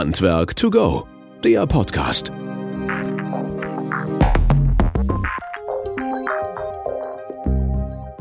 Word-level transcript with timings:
Handwerk 0.00 0.56
to 0.56 0.70
go, 0.70 1.06
der 1.44 1.66
Podcast. 1.66 2.32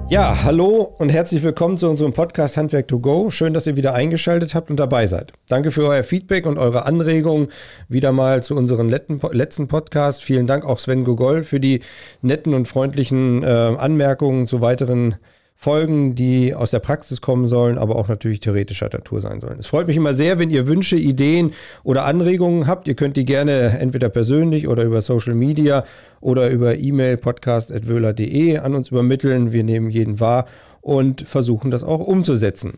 Ja, 0.10 0.44
hallo 0.44 0.94
und 0.98 1.08
herzlich 1.08 1.42
willkommen 1.42 1.78
zu 1.78 1.90
unserem 1.90 2.12
Podcast 2.12 2.58
Handwerk 2.58 2.90
to 2.90 3.00
Go. 3.00 3.30
Schön, 3.30 3.54
dass 3.54 3.66
ihr 3.66 3.78
wieder 3.78 3.94
eingeschaltet 3.94 4.56
habt 4.56 4.70
und 4.70 4.78
dabei 4.78 5.08
seid. 5.08 5.32
Danke 5.48 5.72
für 5.72 5.88
euer 5.88 6.04
Feedback 6.04 6.46
und 6.46 6.58
eure 6.58 6.86
Anregungen 6.86 7.48
wieder 7.88 8.12
mal 8.12 8.44
zu 8.44 8.58
unserem 8.58 8.90
letzten 8.90 9.70
Podcast. 9.70 10.22
Vielen 10.22 10.48
Dank 10.48 10.66
auch 10.66 10.80
Sven 10.80 11.06
Gogol 11.06 11.44
für 11.44 11.62
die 11.62 11.80
netten 12.22 12.56
und 12.56 12.68
freundlichen 12.68 13.42
äh, 13.42 13.48
Anmerkungen 13.48 14.48
zu 14.48 14.60
weiteren 14.60 15.16
Folgen, 15.62 16.16
die 16.16 16.56
aus 16.56 16.72
der 16.72 16.80
Praxis 16.80 17.20
kommen 17.20 17.50
sollen, 17.50 17.78
aber 17.78 17.98
auch 17.98 18.08
natürlich 18.08 18.40
theoretischer 18.40 18.88
Natur 18.94 19.20
sein 19.20 19.42
sollen. 19.42 19.60
Es 19.60 19.68
freut 19.68 19.88
mich 19.88 19.98
immer 19.98 20.14
sehr, 20.14 20.40
wenn 20.40 20.50
ihr 20.52 20.68
Wünsche, 20.68 20.96
Ideen 20.96 21.52
oder 21.84 22.06
Anregungen 22.06 22.66
habt. 22.66 22.88
Ihr 22.88 22.96
könnt 22.96 23.18
die 23.18 23.26
gerne 23.26 23.78
entweder 23.78 24.08
persönlich 24.08 24.70
oder 24.70 24.86
über 24.86 25.02
Social 25.02 25.36
Media 25.36 25.84
oder 26.22 26.50
über 26.50 26.78
E-Mail 26.78 27.18
podcast.wöhler.de 27.18 28.60
an 28.60 28.74
uns 28.74 28.88
übermitteln. 28.88 29.52
Wir 29.52 29.66
nehmen 29.66 29.90
jeden 29.90 30.22
wahr 30.22 30.46
und 30.80 31.28
versuchen 31.28 31.72
das 31.72 31.84
auch 31.84 32.00
umzusetzen. 32.00 32.78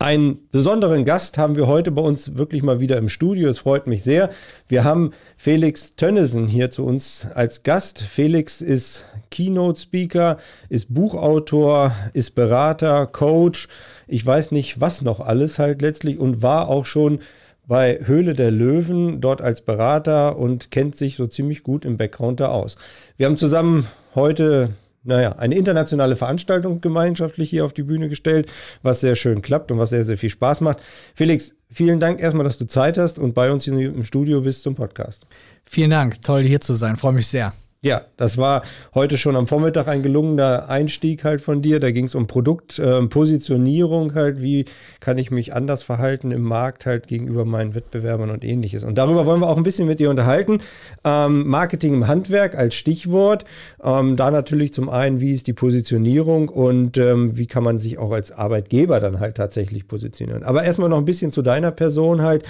Einen 0.00 0.48
besonderen 0.52 1.04
Gast 1.04 1.38
haben 1.38 1.56
wir 1.56 1.66
heute 1.66 1.90
bei 1.90 2.02
uns 2.02 2.36
wirklich 2.36 2.62
mal 2.62 2.78
wieder 2.78 2.98
im 2.98 3.08
Studio. 3.08 3.48
Es 3.48 3.58
freut 3.58 3.88
mich 3.88 4.04
sehr. 4.04 4.30
Wir 4.68 4.84
haben 4.84 5.10
Felix 5.36 5.96
Tönnesen 5.96 6.46
hier 6.46 6.70
zu 6.70 6.84
uns 6.84 7.26
als 7.34 7.64
Gast. 7.64 8.00
Felix 8.02 8.60
ist 8.60 9.06
Keynote 9.32 9.80
Speaker, 9.80 10.38
ist 10.68 10.94
Buchautor, 10.94 11.90
ist 12.12 12.36
Berater, 12.36 13.08
Coach. 13.08 13.66
Ich 14.06 14.24
weiß 14.24 14.52
nicht, 14.52 14.80
was 14.80 15.02
noch 15.02 15.18
alles 15.18 15.58
halt 15.58 15.82
letztlich 15.82 16.20
und 16.20 16.42
war 16.42 16.68
auch 16.68 16.84
schon 16.84 17.18
bei 17.66 17.98
Höhle 18.04 18.34
der 18.34 18.52
Löwen 18.52 19.20
dort 19.20 19.42
als 19.42 19.62
Berater 19.62 20.38
und 20.38 20.70
kennt 20.70 20.94
sich 20.94 21.16
so 21.16 21.26
ziemlich 21.26 21.64
gut 21.64 21.84
im 21.84 21.96
Background 21.96 22.38
da 22.38 22.50
aus. 22.50 22.76
Wir 23.16 23.26
haben 23.26 23.36
zusammen 23.36 23.88
heute 24.14 24.70
naja, 25.04 25.32
eine 25.36 25.54
internationale 25.54 26.16
Veranstaltung 26.16 26.80
gemeinschaftlich 26.80 27.50
hier 27.50 27.64
auf 27.64 27.72
die 27.72 27.82
Bühne 27.82 28.08
gestellt, 28.08 28.50
was 28.82 29.00
sehr 29.00 29.14
schön 29.14 29.42
klappt 29.42 29.70
und 29.70 29.78
was 29.78 29.90
sehr, 29.90 30.04
sehr 30.04 30.18
viel 30.18 30.30
Spaß 30.30 30.60
macht. 30.60 30.78
Felix, 31.14 31.52
vielen 31.70 32.00
Dank 32.00 32.20
erstmal, 32.20 32.44
dass 32.44 32.58
du 32.58 32.66
Zeit 32.66 32.98
hast 32.98 33.18
und 33.18 33.34
bei 33.34 33.50
uns 33.50 33.64
hier 33.64 33.74
im 33.74 34.04
Studio 34.04 34.40
bist 34.40 34.62
zum 34.62 34.74
Podcast. 34.74 35.26
Vielen 35.64 35.90
Dank, 35.90 36.22
toll 36.22 36.42
hier 36.42 36.60
zu 36.60 36.74
sein, 36.74 36.96
freue 36.96 37.12
mich 37.12 37.26
sehr. 37.26 37.52
Ja, 37.80 38.00
das 38.16 38.36
war 38.36 38.62
heute 38.92 39.18
schon 39.18 39.36
am 39.36 39.46
Vormittag 39.46 39.86
ein 39.86 40.02
gelungener 40.02 40.68
Einstieg 40.68 41.22
halt 41.22 41.40
von 41.40 41.62
dir. 41.62 41.78
Da 41.78 41.92
ging 41.92 42.06
es 42.06 42.16
um 42.16 42.26
Produktpositionierung 42.26 44.10
äh, 44.10 44.14
halt, 44.14 44.42
wie 44.42 44.64
kann 44.98 45.16
ich 45.16 45.30
mich 45.30 45.54
anders 45.54 45.84
verhalten 45.84 46.32
im 46.32 46.42
Markt 46.42 46.86
halt 46.86 47.06
gegenüber 47.06 47.44
meinen 47.44 47.76
Wettbewerbern 47.76 48.30
und 48.30 48.44
ähnliches. 48.44 48.82
Und 48.82 48.98
darüber 48.98 49.26
wollen 49.26 49.40
wir 49.40 49.48
auch 49.48 49.56
ein 49.56 49.62
bisschen 49.62 49.86
mit 49.86 50.00
dir 50.00 50.10
unterhalten. 50.10 50.58
Ähm, 51.04 51.46
Marketing 51.46 51.94
im 51.94 52.08
Handwerk 52.08 52.56
als 52.56 52.74
Stichwort. 52.74 53.44
Ähm, 53.80 54.16
da 54.16 54.32
natürlich 54.32 54.72
zum 54.72 54.88
einen, 54.88 55.20
wie 55.20 55.32
ist 55.32 55.46
die 55.46 55.52
Positionierung 55.52 56.48
und 56.48 56.98
ähm, 56.98 57.36
wie 57.36 57.46
kann 57.46 57.62
man 57.62 57.78
sich 57.78 57.96
auch 57.98 58.10
als 58.10 58.32
Arbeitgeber 58.32 58.98
dann 58.98 59.20
halt 59.20 59.36
tatsächlich 59.36 59.86
positionieren. 59.86 60.42
Aber 60.42 60.64
erstmal 60.64 60.88
noch 60.88 60.98
ein 60.98 61.04
bisschen 61.04 61.30
zu 61.30 61.42
deiner 61.42 61.70
Person 61.70 62.22
halt. 62.22 62.42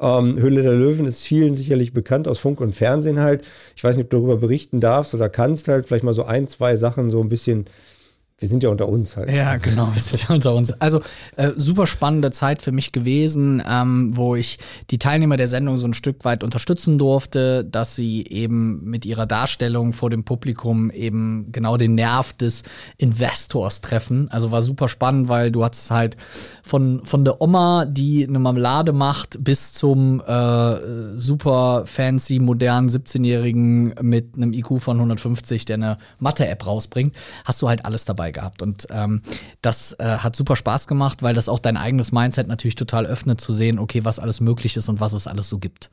Ähm, 0.00 0.40
Hülle 0.40 0.62
der 0.62 0.74
Löwen 0.74 1.06
ist 1.06 1.26
vielen 1.26 1.56
sicherlich 1.56 1.92
bekannt 1.92 2.28
aus 2.28 2.38
Funk 2.38 2.60
und 2.60 2.72
Fernsehen 2.72 3.18
halt. 3.18 3.42
Ich 3.74 3.82
weiß 3.82 3.96
nicht, 3.96 4.04
ob 4.04 4.10
du 4.10 4.18
darüber 4.18 4.36
berichten 4.36 4.75
darfst 4.80 5.14
oder 5.14 5.28
kannst 5.28 5.68
halt 5.68 5.86
vielleicht 5.86 6.04
mal 6.04 6.14
so 6.14 6.24
ein, 6.24 6.48
zwei 6.48 6.76
Sachen 6.76 7.10
so 7.10 7.20
ein 7.20 7.28
bisschen 7.28 7.66
wir 8.38 8.48
sind 8.48 8.62
ja 8.62 8.68
unter 8.68 8.86
uns 8.86 9.16
halt. 9.16 9.30
Ja, 9.30 9.56
genau, 9.56 9.88
wir 9.94 10.00
sind 10.02 10.28
ja 10.28 10.34
unter 10.34 10.54
uns. 10.54 10.70
Also 10.78 11.00
äh, 11.36 11.52
super 11.56 11.86
spannende 11.86 12.30
Zeit 12.32 12.60
für 12.60 12.70
mich 12.70 12.92
gewesen, 12.92 13.62
ähm, 13.66 14.14
wo 14.14 14.36
ich 14.36 14.58
die 14.90 14.98
Teilnehmer 14.98 15.38
der 15.38 15.48
Sendung 15.48 15.78
so 15.78 15.86
ein 15.86 15.94
Stück 15.94 16.22
weit 16.26 16.44
unterstützen 16.44 16.98
durfte, 16.98 17.64
dass 17.64 17.96
sie 17.96 18.26
eben 18.26 18.84
mit 18.84 19.06
ihrer 19.06 19.24
Darstellung 19.24 19.94
vor 19.94 20.10
dem 20.10 20.24
Publikum 20.24 20.90
eben 20.90 21.50
genau 21.50 21.78
den 21.78 21.94
Nerv 21.94 22.34
des 22.34 22.62
Investors 22.98 23.80
treffen. 23.80 24.28
Also 24.30 24.50
war 24.50 24.60
super 24.60 24.90
spannend, 24.90 25.28
weil 25.28 25.50
du 25.50 25.64
hattest 25.64 25.90
halt 25.90 26.18
von, 26.62 27.06
von 27.06 27.24
der 27.24 27.40
Oma, 27.40 27.86
die 27.86 28.26
eine 28.28 28.38
Marmelade 28.38 28.92
macht, 28.92 29.42
bis 29.42 29.72
zum 29.72 30.20
äh, 30.20 31.18
super 31.18 31.84
fancy, 31.86 32.38
modernen 32.38 32.90
17-Jährigen 32.90 33.94
mit 34.02 34.36
einem 34.36 34.52
IQ 34.52 34.82
von 34.82 34.98
150, 34.98 35.64
der 35.64 35.74
eine 35.74 35.98
Mathe-App 36.18 36.66
rausbringt, 36.66 37.16
hast 37.46 37.62
du 37.62 37.68
halt 37.68 37.86
alles 37.86 38.04
dabei 38.04 38.25
dabei 38.26 38.32
gehabt. 38.32 38.62
Und 38.62 38.86
ähm, 38.90 39.22
das 39.62 39.92
äh, 39.98 40.18
hat 40.18 40.36
super 40.36 40.56
Spaß 40.56 40.86
gemacht, 40.86 41.22
weil 41.22 41.34
das 41.34 41.48
auch 41.48 41.58
dein 41.58 41.76
eigenes 41.76 42.12
Mindset 42.12 42.48
natürlich 42.48 42.74
total 42.74 43.06
öffnet, 43.06 43.40
zu 43.40 43.52
sehen, 43.52 43.78
okay, 43.78 44.04
was 44.04 44.18
alles 44.18 44.40
möglich 44.40 44.76
ist 44.76 44.88
und 44.88 45.00
was 45.00 45.12
es 45.12 45.26
alles 45.26 45.48
so 45.48 45.58
gibt. 45.58 45.90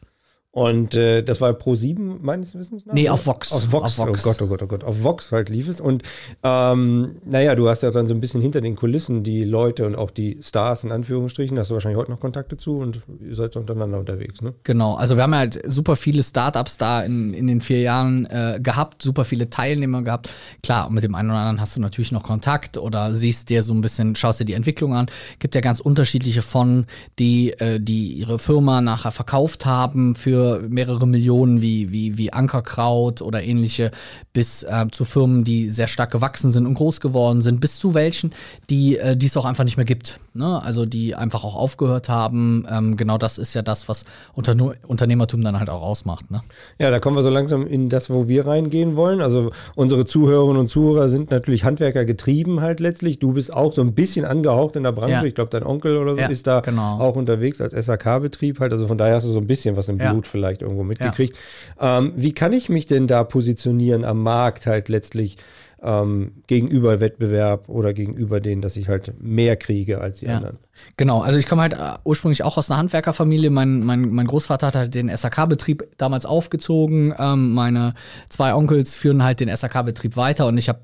Und 0.56 0.94
äh, 0.94 1.24
das 1.24 1.42
war 1.42 1.52
Pro 1.54 1.74
7 1.74 2.20
meines 2.22 2.54
Wissens 2.54 2.86
nach? 2.86 2.94
Nee, 2.94 3.10
auf 3.10 3.26
Vox. 3.26 3.52
Auf 3.52 3.72
Vox. 3.72 4.00
Auf 4.00 4.08
Vox. 4.08 4.24
Oh 4.24 4.30
Gott, 4.30 4.42
oh 4.44 4.48
Gott, 4.48 4.62
oh 4.62 4.68
Gott. 4.68 4.84
Auf 4.84 5.02
Vox 5.02 5.32
halt 5.32 5.50
lief 5.50 5.68
es. 5.68 5.82
Und 5.82 6.04
ähm, 6.44 7.16
naja, 7.26 7.56
du 7.56 7.68
hast 7.70 7.82
ja 7.82 7.90
dann 7.90 8.08
so 8.08 8.14
ein 8.14 8.22
bisschen 8.22 8.40
hinter 8.40 8.62
den 8.62 8.76
Kulissen 8.76 9.24
die 9.24 9.46
Leute 9.46 9.88
und 9.88 9.96
auch 9.96 10.12
die 10.12 10.38
Stars 10.44 10.84
in 10.84 10.92
Anführungsstrichen. 10.92 11.56
Da 11.56 11.62
hast 11.62 11.72
du 11.72 11.74
wahrscheinlich 11.74 12.00
heute 12.00 12.12
noch 12.12 12.20
Kontakte 12.20 12.56
zu 12.56 12.78
und 12.78 13.02
ihr 13.20 13.34
seid 13.34 13.54
so 13.54 13.62
untereinander 13.62 13.98
unterwegs, 13.98 14.44
ne? 14.44 14.54
Genau. 14.64 14.94
Also 14.94 15.16
wir 15.16 15.24
haben 15.24 15.34
halt 15.34 15.60
super 15.66 15.96
viele 15.96 16.22
Startups 16.22 16.78
da 16.78 17.02
in, 17.02 17.34
in 17.34 17.48
den 17.48 17.60
vier 17.60 17.82
Jahren 17.82 18.28
äh, 18.28 18.60
gehabt, 18.62 19.02
super 19.02 19.26
viele 19.26 19.50
Teilnehmer 19.50 20.04
gehabt. 20.04 20.30
Klar, 20.62 20.92
mit 20.92 21.02
dem 21.02 21.16
einen 21.16 21.32
oder 21.32 21.40
anderen 21.40 21.62
hast 21.62 21.78
du 21.78 21.82
natürlich 21.82 22.12
noch 22.12 22.22
Kontakt 22.22 22.78
oder 22.78 23.12
siehst 23.16 23.50
dir 23.50 23.64
so 23.64 23.74
ein 23.74 23.82
bisschen, 23.82 24.16
schaust 24.16 24.40
dir 24.40 24.46
die 24.46 24.54
Entwicklung 24.54 24.94
an. 24.94 25.08
Gibt 25.40 25.56
ja 25.56 25.62
ganz 25.62 25.80
unterschiedliche 25.80 26.44
von, 26.44 26.86
die, 27.18 27.54
äh, 27.54 27.80
die 27.80 28.14
ihre 28.14 28.38
Firma 28.38 28.82
nachher 28.82 29.10
verkauft 29.10 29.66
haben 29.66 30.14
für 30.14 30.43
mehrere 30.68 31.08
Millionen 31.08 31.62
wie, 31.62 31.92
wie, 31.92 32.18
wie 32.18 32.34
Ankerkraut 32.34 33.22
oder 33.22 33.44
ähnliche, 33.44 33.92
bis 34.34 34.64
äh, 34.64 34.86
zu 34.92 35.06
Firmen, 35.06 35.44
die 35.44 35.70
sehr 35.70 35.88
stark 35.88 36.12
gewachsen 36.12 36.52
sind 36.52 36.66
und 36.66 36.76
groß 36.76 37.02
geworden 37.02 37.42
sind, 37.42 37.60
bis 37.62 37.78
zu 37.78 37.94
welchen, 37.94 38.34
die 38.70 38.98
äh, 38.98 39.18
es 39.24 39.38
auch 39.38 39.46
einfach 39.46 39.64
nicht 39.64 39.78
mehr 39.78 39.86
gibt. 39.86 40.20
Ne? 40.34 40.62
Also 40.62 40.86
die 40.86 41.16
einfach 41.16 41.44
auch 41.44 41.56
aufgehört 41.56 42.10
haben. 42.10 42.66
Ähm, 42.70 42.98
genau 42.98 43.18
das 43.18 43.38
ist 43.38 43.54
ja 43.54 43.62
das, 43.62 43.88
was 43.88 44.06
Unter 44.34 44.56
Unternehmertum 44.88 45.44
dann 45.44 45.60
halt 45.60 45.70
auch 45.70 45.82
ausmacht. 45.82 46.32
Ne? 46.32 46.42
Ja, 46.80 46.90
da 46.90 47.00
kommen 47.00 47.16
wir 47.16 47.24
so 47.24 47.30
langsam 47.30 47.68
in 47.68 47.90
das, 47.90 48.10
wo 48.10 48.28
wir 48.28 48.48
reingehen 48.48 48.96
wollen. 48.96 49.22
Also 49.22 49.52
unsere 49.76 50.06
Zuhörerinnen 50.06 50.58
und 50.58 50.70
Zuhörer 50.70 51.10
sind 51.10 51.32
natürlich 51.32 51.64
Handwerker 51.64 52.06
getrieben 52.06 52.62
halt 52.62 52.80
letztlich. 52.80 53.20
Du 53.20 53.34
bist 53.34 53.54
auch 53.54 53.74
so 53.74 53.82
ein 53.82 53.94
bisschen 53.94 54.26
angehaucht 54.26 54.76
in 54.76 54.84
der 54.84 54.92
Branche. 54.92 55.14
Ja. 55.14 55.24
Ich 55.24 55.36
glaube, 55.36 55.52
dein 55.52 55.64
Onkel 55.64 55.98
oder 55.98 56.14
so 56.14 56.20
ja, 56.20 56.28
ist 56.28 56.48
da 56.48 56.62
genau. 56.62 57.00
auch 57.00 57.16
unterwegs 57.16 57.62
als 57.62 57.74
SAK-Betrieb 57.74 58.60
halt. 58.60 58.74
Also 58.74 58.88
von 58.88 58.98
daher 58.98 59.16
hast 59.16 59.26
du 59.26 59.32
so 59.32 59.40
ein 59.40 59.48
bisschen 59.48 59.76
was 59.76 59.90
im 59.90 59.98
Blut 59.98 60.28
vielleicht 60.34 60.64
irgendwo 60.64 60.84
mitgekriegt. 60.84 61.38
Ja. 61.80 62.00
Ähm, 62.00 62.14
wie 62.16 62.34
kann 62.34 62.52
ich 62.52 62.68
mich 62.68 62.88
denn 62.88 63.08
da 63.08 63.24
positionieren 63.24 64.04
am 64.04 64.22
Markt 64.24 64.66
halt 64.66 64.90
letztlich? 64.90 65.38
ähm, 65.84 66.32
gegenüber 66.48 67.00
Wettbewerb 67.02 67.68
oder 67.68 67.94
gegenüber 67.94 68.40
denen, 68.40 68.62
dass 68.62 68.78
ich 68.78 68.88
halt 68.88 69.14
mehr 69.22 69.58
kriege 69.58 70.00
als 70.00 70.20
die 70.20 70.28
ja. 70.28 70.38
anderen. 70.38 70.58
Genau, 70.98 71.22
also 71.22 71.38
ich 71.38 71.48
komme 71.48 71.62
halt 71.62 71.74
äh, 71.74 71.98
ursprünglich 72.06 72.44
auch 72.44 72.58
aus 72.58 72.72
einer 72.72 72.80
Handwerkerfamilie. 72.80 73.50
Mein, 73.50 73.84
mein, 73.84 74.10
mein 74.10 74.26
Großvater 74.26 74.68
hat 74.68 74.76
halt 74.76 74.96
den 74.96 75.16
SAK-Betrieb 75.16 75.84
damals 75.98 76.26
aufgezogen. 76.26 77.14
Ähm, 77.20 77.54
meine 77.54 77.94
zwei 78.30 78.56
Onkels 78.56 78.96
führen 78.96 79.24
halt 79.24 79.42
den 79.42 79.54
SAK-Betrieb 79.54 80.16
weiter 80.16 80.48
und 80.48 80.58
ich 80.58 80.70
habe 80.70 80.80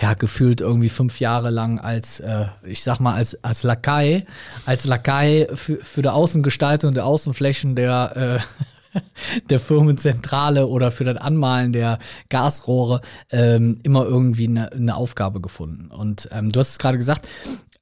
ja 0.00 0.14
gefühlt 0.14 0.60
irgendwie 0.60 0.88
fünf 0.88 1.18
Jahre 1.18 1.50
lang 1.50 1.80
als, 1.80 2.20
äh, 2.20 2.46
ich 2.62 2.84
sag 2.84 3.00
mal, 3.00 3.14
als, 3.14 3.42
als 3.42 3.64
Lakai, 3.64 4.24
als 4.66 4.84
Lakai 4.84 5.48
für, 5.52 5.76
für 5.76 6.02
die 6.02 6.08
Außengestaltung 6.08 6.94
der 6.94 7.06
Außenflächen 7.06 7.74
der 7.74 8.40
äh, 8.40 8.64
der 9.50 9.60
Firmenzentrale 9.60 10.66
oder 10.66 10.90
für 10.90 11.04
das 11.04 11.16
Anmalen 11.16 11.72
der 11.72 11.98
Gasrohre 12.28 13.00
ähm, 13.30 13.78
immer 13.82 14.04
irgendwie 14.04 14.48
eine, 14.48 14.72
eine 14.72 14.96
Aufgabe 14.96 15.40
gefunden. 15.40 15.90
Und 15.90 16.28
ähm, 16.32 16.52
du 16.52 16.60
hast 16.60 16.70
es 16.70 16.78
gerade 16.78 16.98
gesagt, 16.98 17.28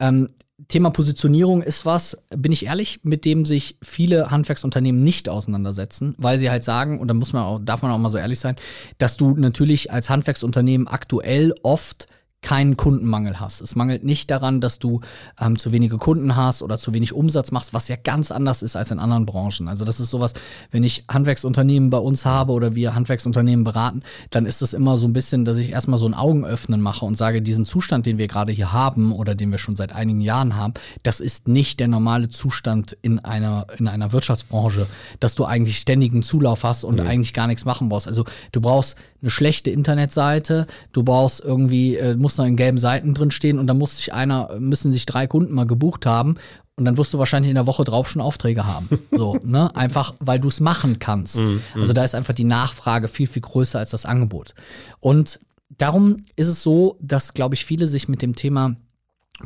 ähm, 0.00 0.28
Thema 0.69 0.91
Positionierung 0.91 1.62
ist 1.62 1.84
was, 1.87 2.17
bin 2.31 2.53
ich 2.53 2.67
ehrlich, 2.67 3.00
mit 3.03 3.25
dem 3.25 3.45
sich 3.45 3.77
viele 3.83 4.31
Handwerksunternehmen 4.31 5.03
nicht 5.03 5.28
auseinandersetzen, 5.28 6.14
weil 6.19 6.38
sie 6.38 6.50
halt 6.50 6.64
sagen, 6.64 7.00
und 7.00 7.09
da 7.09 7.14
muss 7.14 7.32
man 7.32 7.43
auch, 7.43 7.59
darf 7.61 7.82
man 7.82 7.91
auch 7.91 7.99
mal 7.99 8.11
so 8.11 8.19
ehrlich 8.19 8.38
sein, 8.38 8.56
dass 8.99 9.17
du 9.17 9.35
natürlich 9.35 9.91
als 9.91 10.09
Handwerksunternehmen 10.09 10.87
aktuell 10.87 11.53
oft 11.62 12.06
keinen 12.43 12.77
Kundenmangel 12.77 13.41
hast. 13.41 13.61
Es 13.61 13.77
mangelt 13.77 14.05
nicht 14.05 14.31
daran, 14.31 14.61
dass 14.61 14.79
du 14.81 15.00
ähm, 15.41 15.59
zu 15.59 15.73
wenige 15.73 15.97
Kunden 15.97 16.37
hast 16.37 16.62
oder 16.62 16.79
zu 16.79 16.93
wenig 16.93 17.12
Umsatz 17.15 17.53
machst, 17.53 17.73
was 17.73 17.89
ja 17.89 17.97
ganz 17.97 18.31
anders 18.31 18.62
ist 18.62 18.77
als 18.77 18.91
in 18.91 18.99
anderen 18.99 19.27
Branchen. 19.27 19.69
Also 19.69 19.85
das 19.85 20.00
ist 20.00 20.11
sowas, 20.11 20.35
wenn 20.73 20.83
ich 20.83 21.05
Handwerksunternehmen 21.09 21.91
bei 21.91 21.99
uns 21.99 22.27
habe 22.27 22.53
oder 22.53 22.75
wir 22.75 22.94
Handwerksunternehmen 22.94 23.65
beraten, 23.65 24.03
dann 24.31 24.44
ist 24.44 24.61
das 24.61 24.75
immer 24.75 24.97
so 24.97 25.06
ein 25.06 25.12
bisschen, 25.12 25.44
dass 25.44 25.56
ich 25.56 25.71
erstmal 25.71 25.99
so 25.99 26.06
ein 26.06 26.15
Augenöffnen 26.15 26.81
mache 26.81 27.05
und 27.05 27.17
sage, 27.17 27.43
diesen 27.43 27.65
Zustand, 27.65 28.06
den 28.06 28.19
wir 28.19 28.27
gerade 28.27 28.53
hier 28.53 28.73
haben 28.73 29.12
oder 29.12 29.37
den 29.37 29.53
wir 29.53 29.59
schon 29.59 29.77
seit 29.77 29.93
einigen 29.93 30.21
Jahren 30.21 30.56
haben, 30.56 30.75
das 31.05 31.21
ist 31.21 31.47
nicht 31.47 31.79
der 31.79 31.88
normale 31.88 32.29
Zustand 32.29 32.97
in 33.03 33.21
einer, 33.21 33.67
in 33.79 33.87
einer 33.87 34.12
Wirtschaftsbranche, 34.12 34.88
dass 35.21 35.37
du 35.37 35.45
eigentlich 35.45 35.79
ständigen 35.79 36.25
Zulauf 36.25 36.65
hast 36.65 36.83
und 36.83 37.00
mhm. 37.00 37.06
eigentlich 37.06 37.33
gar 37.35 37.47
nichts 37.47 37.65
machen 37.65 37.88
brauchst. 37.88 38.09
Also 38.09 38.25
du 38.50 38.61
brauchst 38.61 38.97
eine 39.23 39.31
schlechte 39.31 39.71
Internetseite, 39.71 40.67
du 40.93 41.03
brauchst 41.03 41.41
irgendwie, 41.41 41.97
äh, 41.97 42.17
musst 42.17 42.39
noch 42.39 42.45
in 42.45 42.57
gelben 42.57 42.79
Seiten 42.79 43.15
drin 43.15 43.31
stehen 43.31 43.59
und 43.59 43.67
da 43.67 43.75
muss 43.75 43.97
sich 43.97 44.13
einer, 44.13 44.57
müssen 44.59 44.93
sich 44.93 45.07
drei 45.07 45.27
Kunden 45.27 45.55
mal 45.55 45.67
gebucht 45.67 46.07
haben 46.07 46.37
und 46.77 46.85
dann 46.85 46.97
wirst 46.97 47.15
du 47.15 47.19
wahrscheinlich 47.19 47.51
in 47.51 47.55
der 47.55 47.67
Woche 47.67 47.85
drauf 47.85 48.09
schon 48.09 48.21
Aufträge 48.21 48.67
haben. 48.67 48.89
So, 49.13 49.39
ne? 49.45 49.75
Einfach, 49.77 50.15
weil 50.21 50.41
du 50.41 50.49
es 50.49 50.59
machen 50.59 50.99
kannst. 50.99 51.41
Also 51.75 51.93
da 51.93 52.03
ist 52.03 52.15
einfach 52.15 52.35
die 52.35 52.45
Nachfrage 52.45 53.09
viel, 53.09 53.27
viel 53.27 53.43
größer 53.43 53.79
als 53.79 53.91
das 53.91 54.07
Angebot. 54.07 54.55
Und 55.01 55.39
darum 55.79 56.25
ist 56.35 56.49
es 56.49 56.63
so, 56.63 56.97
dass, 57.01 57.35
glaube 57.35 57.55
ich, 57.55 57.65
viele 57.65 57.87
sich 57.87 58.09
mit 58.09 58.23
dem 58.23 58.35
Thema 58.35 58.77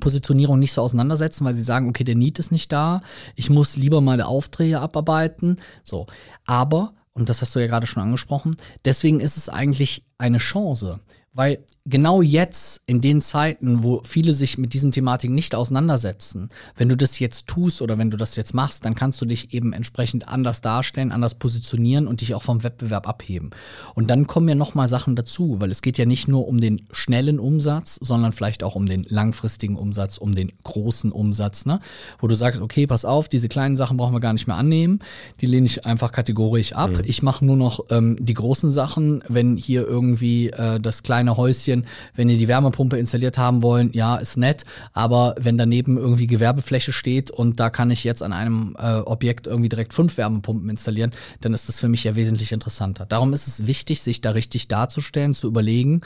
Positionierung 0.00 0.58
nicht 0.58 0.72
so 0.72 0.82
auseinandersetzen, 0.82 1.44
weil 1.44 1.54
sie 1.54 1.62
sagen, 1.62 1.88
okay, 1.88 2.04
der 2.04 2.14
Need 2.14 2.38
ist 2.38 2.52
nicht 2.52 2.70
da, 2.72 3.02
ich 3.34 3.50
muss 3.50 3.76
lieber 3.76 4.00
meine 4.00 4.26
Aufträge 4.26 4.80
abarbeiten. 4.80 5.58
So. 5.84 6.06
Aber, 6.44 6.94
und 7.16 7.30
das 7.30 7.40
hast 7.40 7.54
du 7.54 7.58
ja 7.58 7.66
gerade 7.66 7.86
schon 7.86 8.02
angesprochen, 8.02 8.56
deswegen 8.84 9.20
ist 9.20 9.36
es 9.36 9.48
eigentlich 9.48 10.04
eine 10.18 10.38
Chance. 10.38 11.00
Weil 11.36 11.58
genau 11.84 12.22
jetzt, 12.22 12.80
in 12.86 13.02
den 13.02 13.20
Zeiten, 13.20 13.82
wo 13.82 14.00
viele 14.04 14.32
sich 14.32 14.56
mit 14.56 14.72
diesen 14.72 14.90
Thematiken 14.90 15.34
nicht 15.34 15.54
auseinandersetzen, 15.54 16.48
wenn 16.76 16.88
du 16.88 16.96
das 16.96 17.18
jetzt 17.18 17.46
tust 17.46 17.82
oder 17.82 17.98
wenn 17.98 18.10
du 18.10 18.16
das 18.16 18.36
jetzt 18.36 18.54
machst, 18.54 18.86
dann 18.86 18.94
kannst 18.94 19.20
du 19.20 19.26
dich 19.26 19.52
eben 19.52 19.74
entsprechend 19.74 20.28
anders 20.28 20.62
darstellen, 20.62 21.12
anders 21.12 21.34
positionieren 21.34 22.06
und 22.06 22.22
dich 22.22 22.34
auch 22.34 22.42
vom 22.42 22.62
Wettbewerb 22.62 23.06
abheben. 23.06 23.50
Und 23.94 24.08
dann 24.08 24.26
kommen 24.26 24.48
ja 24.48 24.54
nochmal 24.54 24.88
Sachen 24.88 25.14
dazu, 25.14 25.60
weil 25.60 25.70
es 25.70 25.82
geht 25.82 25.98
ja 25.98 26.06
nicht 26.06 26.26
nur 26.26 26.48
um 26.48 26.58
den 26.58 26.86
schnellen 26.90 27.38
Umsatz, 27.38 27.98
sondern 28.00 28.32
vielleicht 28.32 28.62
auch 28.62 28.74
um 28.74 28.86
den 28.86 29.04
langfristigen 29.08 29.76
Umsatz, 29.76 30.16
um 30.16 30.34
den 30.34 30.50
großen 30.64 31.12
Umsatz, 31.12 31.66
ne? 31.66 31.80
Wo 32.18 32.28
du 32.28 32.34
sagst, 32.34 32.62
okay, 32.62 32.86
pass 32.86 33.04
auf, 33.04 33.28
diese 33.28 33.48
kleinen 33.48 33.76
Sachen 33.76 33.98
brauchen 33.98 34.14
wir 34.14 34.20
gar 34.20 34.32
nicht 34.32 34.46
mehr 34.46 34.56
annehmen, 34.56 35.00
die 35.42 35.46
lehne 35.46 35.66
ich 35.66 35.84
einfach 35.84 36.12
kategorisch 36.12 36.72
ab. 36.72 36.92
Mhm. 36.92 37.02
Ich 37.04 37.22
mache 37.22 37.44
nur 37.44 37.56
noch 37.56 37.80
ähm, 37.90 38.16
die 38.18 38.34
großen 38.34 38.72
Sachen, 38.72 39.22
wenn 39.28 39.58
hier 39.58 39.86
irgendwie 39.86 40.48
äh, 40.48 40.80
das 40.80 41.02
kleine 41.02 41.25
kleine 41.26 41.36
Häuschen, 41.36 41.86
wenn 42.14 42.28
ihr 42.28 42.38
die 42.38 42.48
Wärmepumpe 42.48 42.96
installiert 42.96 43.38
haben 43.38 43.62
wollen, 43.62 43.90
ja, 43.92 44.16
ist 44.16 44.36
nett, 44.36 44.64
aber 44.92 45.34
wenn 45.38 45.58
daneben 45.58 45.98
irgendwie 45.98 46.26
Gewerbefläche 46.26 46.92
steht 46.92 47.30
und 47.30 47.58
da 47.58 47.70
kann 47.70 47.90
ich 47.90 48.04
jetzt 48.04 48.22
an 48.22 48.32
einem 48.32 48.76
äh, 48.78 48.98
Objekt 48.98 49.46
irgendwie 49.46 49.68
direkt 49.68 49.92
fünf 49.92 50.16
Wärmepumpen 50.16 50.70
installieren, 50.70 51.12
dann 51.40 51.54
ist 51.54 51.68
das 51.68 51.80
für 51.80 51.88
mich 51.88 52.04
ja 52.04 52.14
wesentlich 52.14 52.52
interessanter. 52.52 53.06
Darum 53.06 53.32
ist 53.32 53.48
es 53.48 53.66
wichtig, 53.66 54.02
sich 54.02 54.20
da 54.20 54.30
richtig 54.30 54.68
darzustellen, 54.68 55.34
zu 55.34 55.48
überlegen, 55.48 56.02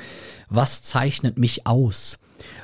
was 0.49 0.83
zeichnet 0.83 1.39
mich 1.39 1.67
aus? 1.67 2.19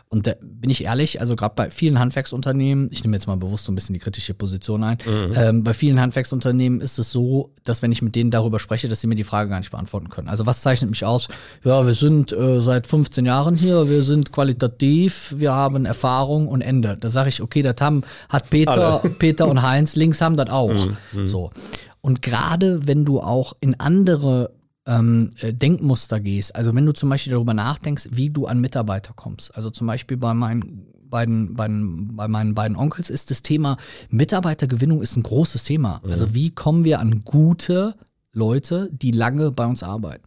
Und 0.09 0.29
da 0.29 0.35
bin 0.41 0.71
ich 0.71 0.85
ehrlich, 0.85 1.21
also 1.21 1.35
gerade 1.35 1.55
bei 1.57 1.71
vielen 1.71 1.99
Handwerksunternehmen, 1.99 2.89
ich 2.93 3.03
nehme 3.03 3.17
jetzt 3.17 3.27
mal 3.27 3.37
bewusst 3.37 3.65
so 3.65 3.73
ein 3.73 3.75
bisschen 3.75 3.93
die 3.93 3.99
kritische 3.99 4.35
Position 4.35 4.85
ein, 4.85 4.99
mhm. 5.05 5.33
ähm, 5.35 5.65
bei 5.65 5.75
vielen 5.75 6.01
Handwerksunternehmen 6.01 6.81
ist 6.81 7.01
es 7.01 7.11
so, 7.11 7.51
dass 7.65 7.83
wenn 7.83 7.91
ich 7.91 8.03
mit 8.03 8.15
denen 8.15 8.31
darüber 8.31 8.61
spreche, 8.61 8.87
dass 8.87 9.01
sie 9.01 9.09
mir 9.09 9.17
die 9.17 9.25
Frage 9.25 9.51
gar 9.51 9.59
nicht 9.59 9.73
beantworten 9.73 10.09
können. 10.09 10.29
Also 10.29 10.47
was 10.47 10.61
zeichnet 10.61 10.91
mich 10.91 11.05
aus? 11.05 11.27
Ja, 11.65 11.85
wir 11.85 11.95
sind 11.95 12.33
äh, 12.33 12.61
seit 12.61 12.87
15 12.87 13.27
Jahren 13.27 13.57
hier, 13.57 13.91
wir 13.91 14.05
sind 14.05 14.31
qualitativ, 14.31 15.35
wir 15.39 15.53
haben 15.53 15.87
Erfahrung 15.87 16.47
und 16.47 16.61
Ende. 16.61 16.97
Da 17.01 17.11
sage 17.11 17.29
ich, 17.29 17.43
okay, 17.43 17.63
das 17.63 17.77
haben, 17.81 18.05
hat 18.29 18.49
Peter, 18.49 19.03
Peter 19.19 19.49
und 19.49 19.63
Heinz 19.63 19.97
links 19.97 20.21
haben 20.21 20.37
das 20.37 20.51
auch. 20.51 20.73
Mhm. 20.73 20.97
mhm. 21.13 21.27
So. 21.27 21.51
Und 22.01 22.23
gerade 22.23 22.87
wenn 22.87 23.05
du 23.05 23.21
auch 23.21 23.57
in 23.59 23.81
andere 23.81 24.53
ähm, 24.87 25.33
äh, 25.41 25.53
Denkmuster 25.53 26.21
gehst. 26.21 26.55
Also 26.55 26.75
wenn 26.75 26.87
du 26.87 26.93
zum 26.93 27.09
Beispiel 27.09 27.33
darüber 27.33 27.55
nachdenkst, 27.55 28.09
wie 28.13 28.31
du 28.31 28.47
an 28.47 28.61
Mitarbeiter 28.61 29.13
kommst. 29.15 29.55
Also 29.57 29.71
zum 29.71 29.87
Beispiel 29.87 30.17
bei 30.17 30.35
meinen 30.35 30.87
beiden, 31.09 31.55
beiden, 31.55 32.17
bei 32.17 32.29
meinen 32.29 32.55
beiden 32.55 32.77
Onkels 32.77 33.11
ist 33.11 33.31
das 33.31 33.43
Thema 33.43 33.77
Mitarbeitergewinnung 34.11 35.03
ist 35.03 35.17
ein 35.17 35.23
großes 35.23 35.65
Thema. 35.65 36.01
Mhm. 36.05 36.11
Also 36.11 36.35
wie 36.35 36.51
kommen 36.51 36.85
wir 36.85 37.01
an 37.01 37.25
gute 37.25 37.95
Leute, 38.33 38.91
die 38.93 39.13
lange 39.13 39.51
bei 39.51 39.67
uns 39.67 39.83
arbeiten. 39.83 40.25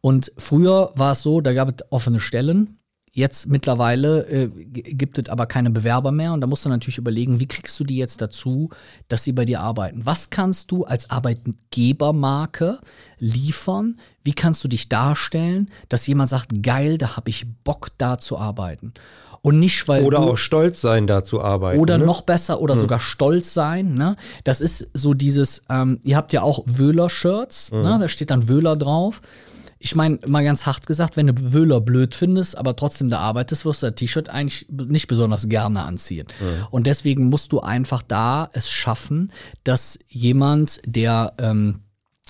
Und 0.00 0.32
früher 0.36 0.92
war 0.94 1.12
es 1.12 1.22
so, 1.22 1.40
da 1.40 1.54
gab 1.54 1.68
es 1.68 1.86
offene 1.90 2.20
Stellen 2.20 2.77
Jetzt 3.18 3.48
mittlerweile 3.48 4.28
äh, 4.28 4.46
gibt 4.46 5.18
es 5.18 5.28
aber 5.28 5.46
keine 5.46 5.70
Bewerber 5.70 6.12
mehr 6.12 6.32
und 6.32 6.40
da 6.40 6.46
musst 6.46 6.64
du 6.64 6.68
natürlich 6.68 6.98
überlegen, 6.98 7.40
wie 7.40 7.48
kriegst 7.48 7.80
du 7.80 7.82
die 7.82 7.96
jetzt 7.96 8.20
dazu, 8.20 8.70
dass 9.08 9.24
sie 9.24 9.32
bei 9.32 9.44
dir 9.44 9.58
arbeiten? 9.58 10.06
Was 10.06 10.30
kannst 10.30 10.70
du 10.70 10.84
als 10.84 11.10
Arbeitgebermarke 11.10 12.78
liefern? 13.18 13.98
Wie 14.22 14.34
kannst 14.34 14.62
du 14.62 14.68
dich 14.68 14.88
darstellen, 14.88 15.68
dass 15.88 16.06
jemand 16.06 16.30
sagt, 16.30 16.62
geil, 16.62 16.96
da 16.96 17.16
habe 17.16 17.30
ich 17.30 17.44
Bock, 17.64 17.88
da 17.98 18.18
zu 18.18 18.38
arbeiten? 18.38 18.94
Und 19.42 19.58
nicht, 19.58 19.88
weil. 19.88 20.04
Oder 20.04 20.20
auch 20.20 20.36
stolz 20.36 20.80
sein, 20.80 21.08
da 21.08 21.24
zu 21.24 21.42
arbeiten. 21.42 21.80
Oder 21.80 21.98
ne? 21.98 22.06
noch 22.06 22.20
besser, 22.20 22.60
oder 22.60 22.74
hm. 22.74 22.82
sogar 22.82 23.00
stolz 23.00 23.52
sein. 23.52 23.94
Ne? 23.94 24.14
Das 24.44 24.60
ist 24.60 24.90
so 24.94 25.12
dieses, 25.12 25.64
ähm, 25.68 25.98
ihr 26.04 26.16
habt 26.16 26.32
ja 26.32 26.42
auch 26.42 26.62
Wöhler-Shirts, 26.66 27.72
hm. 27.72 27.80
ne? 27.80 27.98
da 28.00 28.06
steht 28.06 28.30
dann 28.30 28.48
Wöhler 28.48 28.76
drauf. 28.76 29.20
Ich 29.78 29.94
meine, 29.94 30.18
mal 30.26 30.44
ganz 30.44 30.66
hart 30.66 30.86
gesagt, 30.86 31.16
wenn 31.16 31.28
du 31.28 31.52
Wöhler 31.52 31.80
blöd 31.80 32.14
findest, 32.14 32.58
aber 32.58 32.74
trotzdem 32.74 33.10
da 33.10 33.20
arbeitest, 33.20 33.64
wirst 33.64 33.82
du 33.82 33.86
das 33.86 33.94
T-Shirt 33.96 34.28
eigentlich 34.28 34.66
nicht 34.70 35.06
besonders 35.06 35.48
gerne 35.48 35.82
anziehen. 35.82 36.26
Mhm. 36.40 36.66
Und 36.70 36.86
deswegen 36.86 37.28
musst 37.28 37.52
du 37.52 37.60
einfach 37.60 38.02
da 38.02 38.50
es 38.52 38.70
schaffen, 38.70 39.32
dass 39.64 39.98
jemand, 40.08 40.80
der 40.84 41.34
ähm, 41.38 41.80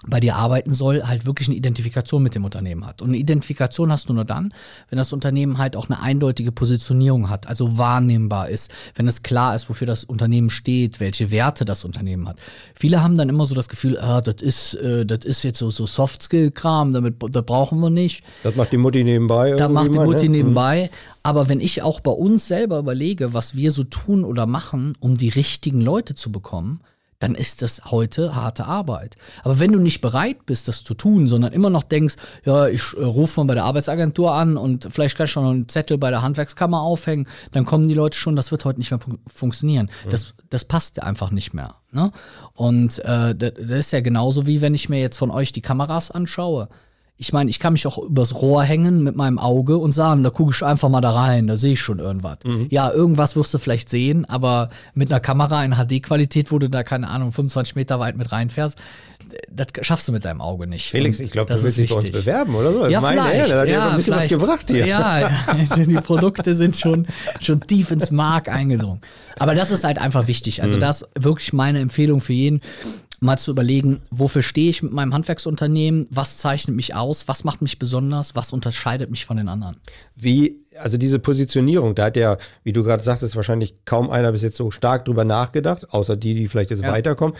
bei 0.07 0.21
dir 0.21 0.37
arbeiten 0.37 0.73
soll, 0.73 1.03
halt 1.03 1.27
wirklich 1.27 1.49
eine 1.49 1.57
Identifikation 1.57 2.23
mit 2.23 2.35
dem 2.37 2.45
Unternehmen 2.45 2.87
hat. 2.87 3.03
Und 3.03 3.09
eine 3.09 3.17
Identifikation 3.17 3.91
hast 3.91 4.09
du 4.09 4.13
nur 4.13 4.25
dann, 4.25 4.55
wenn 4.91 4.97
das 4.97 5.13
Unternehmen 5.13 5.59
halt 5.59 5.77
auch 5.77 5.89
eine 5.89 6.01
eindeutige 6.01 6.53
Positionierung 6.53 7.29
hat, 7.29 7.49
also 7.49 7.79
wahrnehmbar 7.79 8.49
ist, 8.49 8.71
wenn 8.95 9.09
es 9.09 9.25
klar 9.25 9.57
ist, 9.57 9.69
wofür 9.69 9.89
das 9.89 10.05
Unternehmen 10.05 10.51
steht, 10.51 11.01
welche 11.01 11.33
Werte 11.33 11.65
das 11.65 11.85
Unternehmen 11.85 12.29
hat. 12.29 12.37
Viele 12.77 13.03
haben 13.03 13.17
dann 13.17 13.29
immer 13.29 13.45
so 13.45 13.57
das 13.57 13.69
Gefühl, 13.69 13.99
ah, 13.99 14.21
das 14.21 14.37
ist, 14.41 14.75
äh, 14.75 15.05
das 15.05 15.25
ist 15.25 15.43
jetzt 15.43 15.59
so, 15.59 15.71
so 15.73 15.87
Soft-Skill-Kram, 15.87 16.93
damit 16.93 17.17
das 17.31 17.45
brauchen 17.45 17.81
wir 17.81 17.91
nicht. 17.91 18.23
Das 18.45 18.55
macht 18.55 18.71
die 18.71 18.77
Mutti 18.77 19.03
nebenbei. 19.03 19.55
Da 19.57 19.69
macht 19.69 19.93
die 19.93 19.99
Mutti 19.99 20.29
ne? 20.29 20.39
nebenbei. 20.39 20.91
Aber 21.25 21.49
wenn 21.49 21.61
ich 21.61 21.83
auch 21.83 21.99
bei 22.01 22.13
uns 22.13 22.47
selber 22.47 22.79
überlege, 22.79 23.35
was 23.35 23.57
wir 23.57 23.73
so 23.73 23.83
tun 23.83 24.25
oder 24.25 24.47
machen, 24.47 24.97
um 25.01 25.17
die 25.17 25.29
richtigen 25.29 25.81
Leute 25.81 26.15
zu 26.15 26.31
bekommen, 26.31 26.81
dann 27.19 27.35
ist 27.35 27.63
das 27.63 27.83
heute 27.87 28.35
harte 28.35 28.67
Arbeit. 28.67 29.17
Aber 29.43 29.59
wenn 29.59 29.73
du 29.73 29.79
nicht 29.79 30.01
bereit 30.01 30.47
bist, 30.47 30.69
das 30.69 30.85
zu 30.85 30.95
tun, 30.95 31.27
sondern 31.27 31.53
immer 31.53 31.71
noch 31.71 31.83
denkst, 31.83 32.17
ja, 32.45 32.69
ich 32.69 32.95
äh, 32.97 33.03
rufe 33.03 33.41
mal 33.41 33.49
bei 33.49 33.55
der 33.55 33.65
Arbeitsagentur 33.65 34.33
an 34.33 34.57
und 34.57 34.89
vielleicht 34.91 35.17
kann 35.17 35.25
ich 35.25 35.33
schon 35.33 35.45
einen 35.45 35.69
Zettel 35.69 35.99
bei 35.99 36.11
der 36.11 36.23
Handwerkskammer 36.23 36.81
aufhängen, 36.81 37.27
dann 37.51 37.65
kommen 37.65 37.89
die 37.89 37.95
Leute 37.95 38.17
schon, 38.17 38.37
das 38.37 38.51
wird 38.51 38.65
heute 38.65 38.79
nicht 38.79 38.91
mehr 38.91 39.01
funktionieren. 39.27 39.91
Mhm. 40.05 40.11
Das, 40.11 40.35
das 40.51 40.65
passt 40.65 41.03
einfach 41.03 41.31
nicht 41.31 41.55
mehr. 41.55 41.75
Ne? 41.91 42.13
Und 42.55 42.99
äh, 43.01 43.35
das 43.35 43.53
ist 43.59 43.93
ja 43.93 44.01
genauso 44.01 44.47
wie 44.47 44.61
wenn 44.61 44.75
ich 44.75 44.89
mir 44.89 45.01
jetzt 45.01 45.17
von 45.17 45.31
euch 45.31 45.53
die 45.53 45.63
Kameras 45.63 46.11
anschaue 46.11 46.69
ich 47.21 47.33
meine, 47.33 47.51
ich 47.51 47.59
kann 47.59 47.73
mich 47.73 47.85
auch 47.87 47.99
übers 47.99 48.37
Rohr 48.37 48.63
hängen 48.63 49.03
mit 49.03 49.17
meinem 49.17 49.41
Auge 49.41 49.77
und 49.79 49.91
sagen, 49.91 50.23
da 50.23 50.31
gucke 50.31 50.53
ich 50.55 50.63
einfach 50.63 50.89
mal 50.89 51.01
da 51.01 51.11
rein, 51.11 51.49
da 51.49 51.57
sehe 51.57 51.73
ich 51.73 51.81
schon 51.81 51.99
irgendwas. 51.99 52.39
Mhm. 52.45 52.69
Ja, 52.71 52.93
irgendwas 52.93 53.35
wirst 53.35 53.53
du 53.53 53.59
vielleicht 53.59 53.89
sehen, 53.89 54.25
aber 54.25 54.71
mit 54.95 55.11
einer 55.11 55.19
Kamera 55.19 55.65
in 55.65 55.75
HD-Qualität, 55.75 56.53
wo 56.53 56.61
du 56.61 56.71
da, 56.71 56.85
keine 56.85 57.09
Ahnung, 57.09 57.33
25 57.33 57.75
Meter 57.75 57.99
weit 57.99 58.17
mit 58.17 58.31
reinfährst, 58.31 58.79
das 59.51 59.67
schaffst 59.83 60.07
du 60.07 60.13
mit 60.13 60.25
deinem 60.25 60.41
Auge 60.41 60.69
nicht. 60.69 60.89
Felix, 60.89 61.19
und 61.19 61.27
ich 61.27 61.33
glaube, 61.33 61.53
du 61.53 61.61
willst 61.61 61.77
dich 61.77 61.91
bei 61.91 61.97
uns 61.97 62.11
bewerben, 62.11 62.55
oder 62.55 62.73
so? 62.73 62.87
Ja, 62.87 63.01
meine 63.01 63.21
vielleicht. 63.23 63.51
Er, 63.51 63.67
ja, 63.67 63.91
ein 63.91 63.97
bisschen 63.97 64.15
vielleicht. 64.15 64.33
was 64.33 64.41
gebracht 64.41 64.65
hier. 64.69 64.87
Ja, 64.87 65.29
die 65.77 65.95
Produkte 65.97 66.55
sind 66.55 66.77
schon, 66.77 67.09
schon 67.41 67.61
tief 67.63 67.91
ins 67.91 68.13
Mark 68.13 68.49
eingedrungen. 68.49 69.01
Aber 69.39 69.57
das 69.57 69.73
ist 69.73 69.83
halt 69.83 69.99
einfach 69.99 70.29
wichtig. 70.29 70.63
Also, 70.63 70.77
mhm. 70.77 70.81
das 70.81 71.03
ist 71.03 71.09
wirklich 71.19 71.53
meine 71.53 71.81
Empfehlung 71.81 72.21
für 72.21 72.33
jeden 72.33 72.61
mal 73.21 73.39
zu 73.39 73.51
überlegen, 73.51 74.01
wofür 74.11 74.43
stehe 74.43 74.71
ich 74.71 74.83
mit 74.83 74.93
meinem 74.93 75.15
Handwerksunternehmen, 75.15 76.07
was 76.11 76.37
zeichnet 76.37 76.77
mich 76.77 76.95
aus, 76.95 77.29
was 77.29 77.45
macht 77.45 77.63
mich 77.63 77.79
besonders, 77.79 78.35
was 78.37 78.53
unterscheidet 78.53 79.11
mich 79.11 79.25
von 79.25 79.37
den 79.37 79.49
anderen. 79.49 79.77
Wie 80.15 80.61
also 80.81 80.99
diese 80.99 81.19
Positionierung, 81.19 81.95
da 81.95 82.07
hat 82.07 82.17
ja, 82.17 82.37
wie 82.65 82.73
du 82.73 82.83
gerade 82.83 83.03
sagtest, 83.03 83.37
wahrscheinlich 83.37 83.75
kaum 83.85 84.11
einer 84.11 84.33
bis 84.33 84.43
jetzt 84.43 84.57
so 84.57 84.71
stark 84.71 85.05
drüber 85.05 85.25
nachgedacht, 85.25 85.93
außer 85.93 86.17
die, 86.17 86.35
die 86.35 86.49
vielleicht 86.49 86.71
jetzt 86.71 86.83
ja. 86.83 86.93
weiterkommen. 86.93 87.37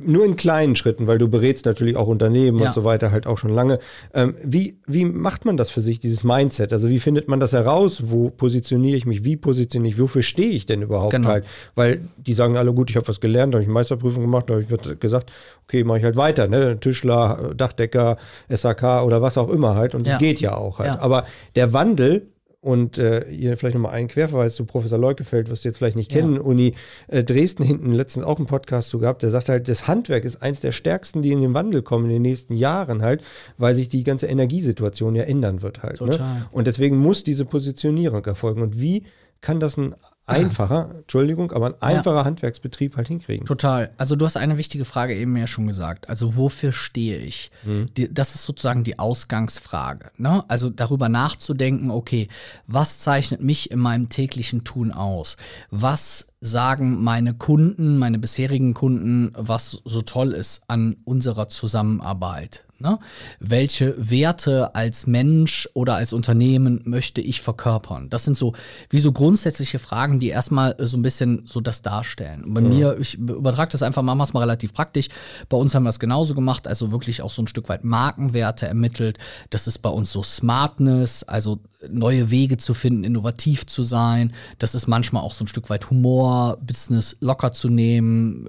Nur 0.00 0.24
in 0.24 0.36
kleinen 0.36 0.76
Schritten, 0.76 1.06
weil 1.06 1.18
du 1.18 1.28
berätst 1.28 1.66
natürlich 1.66 1.96
auch 1.96 2.06
Unternehmen 2.06 2.58
ja. 2.58 2.66
und 2.66 2.72
so 2.72 2.84
weiter 2.84 3.10
halt 3.10 3.26
auch 3.26 3.38
schon 3.38 3.50
lange. 3.50 3.78
Ähm, 4.12 4.34
wie, 4.42 4.78
wie 4.86 5.04
macht 5.04 5.44
man 5.44 5.56
das 5.56 5.70
für 5.70 5.80
sich, 5.80 5.98
dieses 5.98 6.24
Mindset? 6.24 6.72
Also 6.72 6.88
wie 6.88 7.00
findet 7.00 7.28
man 7.28 7.40
das 7.40 7.52
heraus? 7.52 8.04
Wo 8.06 8.30
positioniere 8.30 8.96
ich 8.96 9.06
mich? 9.06 9.24
Wie 9.24 9.36
positioniere 9.36 9.94
ich? 9.94 10.00
Wofür 10.00 10.22
stehe 10.22 10.50
ich 10.50 10.66
denn 10.66 10.82
überhaupt 10.82 11.12
genau. 11.12 11.28
halt? 11.28 11.44
Weil 11.74 12.00
die 12.16 12.34
sagen 12.34 12.56
alle, 12.56 12.72
gut, 12.72 12.90
ich 12.90 12.96
habe 12.96 13.08
was 13.08 13.20
gelernt, 13.20 13.54
habe 13.54 13.62
ich 13.62 13.68
Meisterprüfung 13.68 14.22
gemacht, 14.22 14.48
da 14.48 14.54
habe 14.54 14.64
ich 14.64 15.00
gesagt, 15.00 15.32
okay, 15.66 15.84
mache 15.84 15.98
ich 15.98 16.04
halt 16.04 16.16
weiter, 16.16 16.48
ne? 16.48 16.78
Tischler, 16.78 17.52
Dachdecker, 17.56 18.16
SAK 18.48 19.02
oder 19.04 19.22
was 19.22 19.38
auch 19.38 19.48
immer 19.48 19.74
halt. 19.74 19.94
Und 19.94 20.06
es 20.06 20.12
ja. 20.12 20.18
geht 20.18 20.40
ja 20.40 20.54
auch 20.56 20.78
halt. 20.78 21.00
Aber 21.00 21.24
der 21.56 21.72
Wandel 21.72 22.28
und 22.64 22.96
äh, 22.96 23.26
hier 23.28 23.58
vielleicht 23.58 23.74
nochmal 23.74 23.92
einen 23.92 24.08
Querverweis 24.08 24.54
zu 24.54 24.64
Professor 24.64 24.98
Leukefeld, 24.98 25.50
was 25.50 25.60
du 25.60 25.68
jetzt 25.68 25.76
vielleicht 25.76 25.96
nicht 25.96 26.10
kennen, 26.10 26.36
ja. 26.36 26.40
Uni 26.40 26.74
äh, 27.08 27.22
Dresden 27.22 27.62
hinten 27.62 27.92
letztens 27.92 28.24
auch 28.24 28.38
einen 28.38 28.46
Podcast 28.46 28.88
zu 28.88 28.98
gehabt, 28.98 29.22
der 29.22 29.28
sagt 29.28 29.50
halt, 29.50 29.68
das 29.68 29.86
Handwerk 29.86 30.24
ist 30.24 30.40
eins 30.40 30.60
der 30.60 30.72
stärksten, 30.72 31.20
die 31.20 31.32
in 31.32 31.42
den 31.42 31.52
Wandel 31.52 31.82
kommen 31.82 32.06
in 32.06 32.12
den 32.12 32.22
nächsten 32.22 32.54
Jahren 32.54 33.02
halt, 33.02 33.22
weil 33.58 33.74
sich 33.74 33.90
die 33.90 34.02
ganze 34.02 34.28
Energiesituation 34.28 35.14
ja 35.14 35.24
ändern 35.24 35.60
wird 35.60 35.82
halt. 35.82 35.98
Total. 35.98 36.18
Ne? 36.18 36.46
Und 36.52 36.66
deswegen 36.66 36.96
muss 36.96 37.22
diese 37.22 37.44
Positionierung 37.44 38.24
erfolgen. 38.24 38.62
Und 38.62 38.80
wie 38.80 39.04
kann 39.42 39.60
das 39.60 39.76
ein 39.76 39.94
einfacher, 40.26 40.90
Entschuldigung, 40.98 41.52
aber 41.52 41.66
ein 41.66 41.82
einfacher 41.82 42.16
ja. 42.16 42.24
Handwerksbetrieb 42.24 42.96
halt 42.96 43.08
hinkriegen. 43.08 43.46
Total. 43.46 43.92
Also 43.98 44.16
du 44.16 44.24
hast 44.24 44.36
eine 44.36 44.56
wichtige 44.56 44.84
Frage 44.84 45.14
eben 45.14 45.36
ja 45.36 45.46
schon 45.46 45.66
gesagt. 45.66 46.08
Also 46.08 46.36
wofür 46.36 46.72
stehe 46.72 47.18
ich? 47.18 47.50
Mhm. 47.64 47.86
Die, 47.96 48.12
das 48.12 48.34
ist 48.34 48.44
sozusagen 48.44 48.84
die 48.84 48.98
Ausgangsfrage. 48.98 50.10
Ne? 50.16 50.42
Also 50.48 50.70
darüber 50.70 51.08
nachzudenken, 51.08 51.90
okay, 51.90 52.28
was 52.66 53.00
zeichnet 53.00 53.42
mich 53.42 53.70
in 53.70 53.78
meinem 53.78 54.08
täglichen 54.08 54.64
Tun 54.64 54.92
aus? 54.92 55.36
Was 55.70 56.26
sagen 56.40 57.02
meine 57.02 57.34
Kunden, 57.34 57.98
meine 57.98 58.18
bisherigen 58.18 58.74
Kunden, 58.74 59.32
was 59.36 59.82
so 59.84 60.02
toll 60.02 60.32
ist 60.32 60.62
an 60.68 60.96
unserer 61.04 61.48
Zusammenarbeit? 61.48 62.63
Ne? 62.78 62.98
Welche 63.38 63.94
Werte 63.98 64.74
als 64.74 65.06
Mensch 65.06 65.68
oder 65.74 65.94
als 65.94 66.12
Unternehmen 66.12 66.80
möchte 66.84 67.20
ich 67.20 67.40
verkörpern? 67.40 68.10
Das 68.10 68.24
sind 68.24 68.36
so 68.36 68.52
wie 68.90 68.98
so 68.98 69.12
grundsätzliche 69.12 69.78
Fragen, 69.78 70.18
die 70.18 70.28
erstmal 70.28 70.74
so 70.78 70.96
ein 70.96 71.02
bisschen 71.02 71.46
so 71.46 71.60
das 71.60 71.82
darstellen. 71.82 72.42
Und 72.42 72.54
bei 72.54 72.60
ja. 72.62 72.68
mir, 72.68 72.98
ich 72.98 73.14
übertrage 73.14 73.70
das 73.70 73.82
einfach, 73.82 74.02
machen 74.02 74.18
wir 74.18 74.24
es 74.24 74.32
mal 74.32 74.40
relativ 74.40 74.74
praktisch. 74.74 75.08
Bei 75.48 75.56
uns 75.56 75.74
haben 75.74 75.84
wir 75.84 75.90
es 75.90 76.00
genauso 76.00 76.34
gemacht, 76.34 76.66
also 76.66 76.90
wirklich 76.90 77.22
auch 77.22 77.30
so 77.30 77.42
ein 77.42 77.46
Stück 77.46 77.68
weit 77.68 77.84
Markenwerte 77.84 78.66
ermittelt. 78.66 79.18
Das 79.50 79.68
ist 79.68 79.78
bei 79.78 79.90
uns 79.90 80.10
so 80.10 80.22
Smartness, 80.22 81.22
also 81.22 81.60
neue 81.88 82.30
Wege 82.30 82.56
zu 82.56 82.74
finden, 82.74 83.04
innovativ 83.04 83.66
zu 83.66 83.84
sein. 83.84 84.32
Das 84.58 84.74
ist 84.74 84.88
manchmal 84.88 85.22
auch 85.22 85.32
so 85.32 85.44
ein 85.44 85.48
Stück 85.48 85.70
weit 85.70 85.90
Humor, 85.90 86.58
Business 86.60 87.16
locker 87.20 87.52
zu 87.52 87.68
nehmen, 87.68 88.48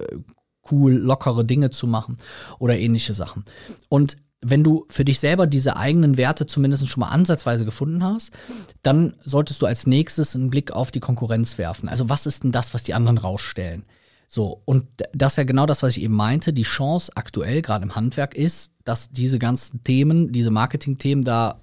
cool, 0.70 0.94
lockere 0.94 1.44
Dinge 1.44 1.70
zu 1.70 1.86
machen 1.86 2.18
oder 2.58 2.78
ähnliche 2.78 3.14
Sachen. 3.14 3.44
Und 3.88 4.16
wenn 4.42 4.62
du 4.62 4.86
für 4.90 5.04
dich 5.04 5.18
selber 5.18 5.46
diese 5.46 5.76
eigenen 5.76 6.16
Werte 6.16 6.46
zumindest 6.46 6.88
schon 6.88 7.00
mal 7.00 7.08
ansatzweise 7.08 7.64
gefunden 7.64 8.04
hast, 8.04 8.30
dann 8.82 9.14
solltest 9.24 9.60
du 9.62 9.66
als 9.66 9.86
nächstes 9.86 10.36
einen 10.36 10.50
Blick 10.50 10.70
auf 10.72 10.90
die 10.90 11.00
Konkurrenz 11.00 11.58
werfen. 11.58 11.88
Also 11.88 12.08
was 12.08 12.26
ist 12.26 12.44
denn 12.44 12.52
das, 12.52 12.74
was 12.74 12.82
die 12.82 12.94
anderen 12.94 13.18
rausstellen? 13.18 13.84
So, 14.28 14.62
und 14.64 14.86
das 15.12 15.34
ist 15.34 15.36
ja 15.36 15.44
genau 15.44 15.66
das, 15.66 15.82
was 15.82 15.96
ich 15.96 16.02
eben 16.02 16.14
meinte. 16.14 16.52
Die 16.52 16.64
Chance 16.64 17.12
aktuell, 17.14 17.62
gerade 17.62 17.84
im 17.84 17.94
Handwerk, 17.94 18.34
ist, 18.34 18.72
dass 18.84 19.10
diese 19.10 19.38
ganzen 19.38 19.84
Themen, 19.84 20.32
diese 20.32 20.50
Marketing-Themen 20.50 21.24
da 21.24 21.60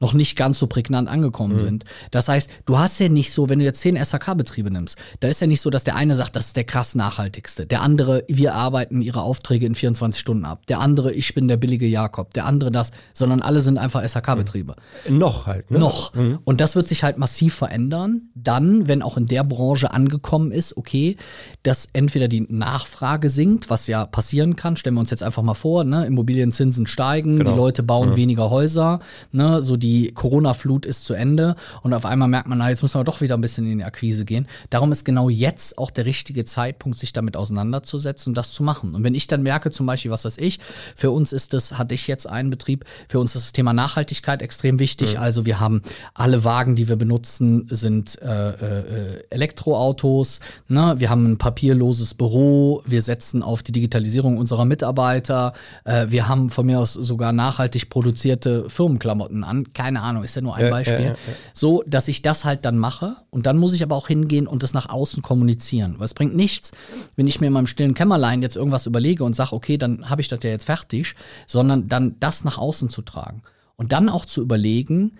noch 0.00 0.14
nicht 0.14 0.34
ganz 0.34 0.58
so 0.58 0.66
prägnant 0.66 1.08
angekommen 1.08 1.54
mhm. 1.56 1.60
sind. 1.60 1.84
Das 2.10 2.28
heißt, 2.28 2.50
du 2.64 2.78
hast 2.78 2.98
ja 2.98 3.08
nicht 3.08 3.32
so, 3.32 3.48
wenn 3.48 3.58
du 3.58 3.64
jetzt 3.66 3.80
zehn 3.82 4.02
SAK-Betriebe 4.02 4.70
nimmst, 4.70 4.96
da 5.20 5.28
ist 5.28 5.40
ja 5.40 5.46
nicht 5.46 5.60
so, 5.60 5.68
dass 5.68 5.84
der 5.84 5.94
eine 5.94 6.16
sagt, 6.16 6.36
das 6.36 6.46
ist 6.46 6.56
der 6.56 6.64
krass 6.64 6.94
nachhaltigste. 6.94 7.66
Der 7.66 7.82
andere, 7.82 8.24
wir 8.26 8.54
arbeiten 8.54 9.02
ihre 9.02 9.22
Aufträge 9.22 9.66
in 9.66 9.74
24 9.74 10.18
Stunden 10.18 10.46
ab. 10.46 10.66
Der 10.66 10.80
andere, 10.80 11.12
ich 11.12 11.34
bin 11.34 11.48
der 11.48 11.58
billige 11.58 11.86
Jakob. 11.86 12.32
Der 12.32 12.46
andere 12.46 12.70
das, 12.70 12.92
sondern 13.12 13.42
alle 13.42 13.60
sind 13.60 13.76
einfach 13.76 14.02
SAK-Betriebe. 14.02 14.74
Mhm. 15.06 15.18
Noch 15.18 15.46
halt, 15.46 15.70
ne? 15.70 15.78
Noch. 15.78 16.14
Mhm. 16.14 16.38
Und 16.44 16.62
das 16.62 16.76
wird 16.76 16.88
sich 16.88 17.02
halt 17.02 17.18
massiv 17.18 17.54
verändern. 17.54 18.30
Dann, 18.34 18.88
wenn 18.88 19.02
auch 19.02 19.18
in 19.18 19.26
der 19.26 19.44
Branche 19.44 19.92
angekommen 19.92 20.50
ist, 20.50 20.78
okay, 20.78 21.18
dass 21.62 21.88
entweder 21.92 22.28
die 22.28 22.46
Nachfrage 22.48 23.28
sinkt, 23.28 23.68
was 23.68 23.86
ja 23.86 24.06
passieren 24.06 24.56
kann, 24.56 24.76
stellen 24.76 24.94
wir 24.94 25.00
uns 25.00 25.10
jetzt 25.10 25.22
einfach 25.22 25.42
mal 25.42 25.54
vor, 25.54 25.84
ne? 25.84 26.06
Immobilienzinsen 26.06 26.86
steigen, 26.86 27.38
genau. 27.38 27.50
die 27.50 27.56
Leute 27.56 27.82
bauen 27.82 28.10
mhm. 28.10 28.16
weniger 28.16 28.48
Häuser, 28.48 29.00
ne? 29.32 29.62
so 29.62 29.76
die 29.76 29.89
die 29.90 30.12
Corona-Flut 30.12 30.86
ist 30.86 31.04
zu 31.04 31.14
Ende 31.14 31.56
und 31.82 31.92
auf 31.92 32.04
einmal 32.04 32.28
merkt 32.28 32.48
man, 32.48 32.58
na, 32.58 32.70
jetzt 32.70 32.82
müssen 32.82 33.00
wir 33.00 33.04
doch 33.04 33.20
wieder 33.20 33.36
ein 33.36 33.40
bisschen 33.40 33.70
in 33.70 33.78
die 33.78 33.84
Akquise 33.84 34.24
gehen. 34.24 34.46
Darum 34.70 34.92
ist 34.92 35.04
genau 35.04 35.28
jetzt 35.28 35.78
auch 35.78 35.90
der 35.90 36.04
richtige 36.04 36.44
Zeitpunkt, 36.44 36.96
sich 36.96 37.12
damit 37.12 37.36
auseinanderzusetzen 37.36 38.30
und 38.30 38.36
das 38.36 38.52
zu 38.52 38.62
machen. 38.62 38.94
Und 38.94 39.02
wenn 39.02 39.16
ich 39.16 39.26
dann 39.26 39.42
merke, 39.42 39.70
zum 39.70 39.86
Beispiel, 39.86 40.12
was 40.12 40.24
weiß 40.24 40.38
ich, 40.38 40.60
für 40.94 41.10
uns 41.10 41.32
ist 41.32 41.54
das, 41.54 41.76
hatte 41.76 41.94
ich 41.94 42.06
jetzt 42.06 42.28
einen 42.28 42.50
Betrieb, 42.50 42.84
für 43.08 43.18
uns 43.18 43.34
ist 43.34 43.46
das 43.46 43.52
Thema 43.52 43.72
Nachhaltigkeit 43.72 44.42
extrem 44.42 44.78
wichtig. 44.78 45.14
Mhm. 45.14 45.22
Also 45.22 45.44
wir 45.44 45.58
haben 45.58 45.82
alle 46.14 46.44
Wagen, 46.44 46.76
die 46.76 46.88
wir 46.88 46.96
benutzen, 46.96 47.66
sind 47.68 48.20
äh, 48.22 48.50
äh, 48.50 49.24
Elektroautos. 49.30 50.38
Ne? 50.68 50.94
Wir 50.98 51.10
haben 51.10 51.32
ein 51.32 51.38
papierloses 51.38 52.14
Büro. 52.14 52.82
Wir 52.86 53.02
setzen 53.02 53.42
auf 53.42 53.64
die 53.64 53.72
Digitalisierung 53.72 54.38
unserer 54.38 54.64
Mitarbeiter. 54.64 55.52
Äh, 55.84 56.06
wir 56.10 56.28
haben 56.28 56.50
von 56.50 56.66
mir 56.66 56.78
aus 56.78 56.92
sogar 56.92 57.32
nachhaltig 57.32 57.90
produzierte 57.90 58.70
Firmenklamotten 58.70 59.42
an 59.42 59.72
keine 59.80 60.02
Ahnung, 60.02 60.24
ist 60.24 60.36
ja 60.36 60.42
nur 60.42 60.54
ein 60.56 60.66
ja, 60.66 60.70
Beispiel. 60.70 61.06
Ja, 61.06 61.14
so, 61.54 61.82
dass 61.86 62.06
ich 62.06 62.20
das 62.20 62.44
halt 62.44 62.66
dann 62.66 62.76
mache 62.76 63.16
und 63.30 63.46
dann 63.46 63.56
muss 63.56 63.72
ich 63.72 63.82
aber 63.82 63.96
auch 63.96 64.08
hingehen 64.08 64.46
und 64.46 64.62
das 64.62 64.74
nach 64.74 64.90
außen 64.90 65.22
kommunizieren. 65.22 65.94
Weil 65.96 66.04
es 66.04 66.12
bringt 66.12 66.36
nichts, 66.36 66.72
wenn 67.16 67.26
ich 67.26 67.40
mir 67.40 67.46
in 67.46 67.54
meinem 67.54 67.66
stillen 67.66 67.94
Kämmerlein 67.94 68.42
jetzt 68.42 68.56
irgendwas 68.56 68.84
überlege 68.84 69.24
und 69.24 69.34
sage, 69.34 69.54
okay, 69.54 69.78
dann 69.78 70.10
habe 70.10 70.20
ich 70.20 70.28
das 70.28 70.40
ja 70.42 70.50
jetzt 70.50 70.66
fertig, 70.66 71.14
sondern 71.46 71.88
dann 71.88 72.16
das 72.20 72.44
nach 72.44 72.58
außen 72.58 72.90
zu 72.90 73.00
tragen. 73.00 73.42
Und 73.76 73.92
dann 73.92 74.10
auch 74.10 74.26
zu 74.26 74.42
überlegen, 74.42 75.12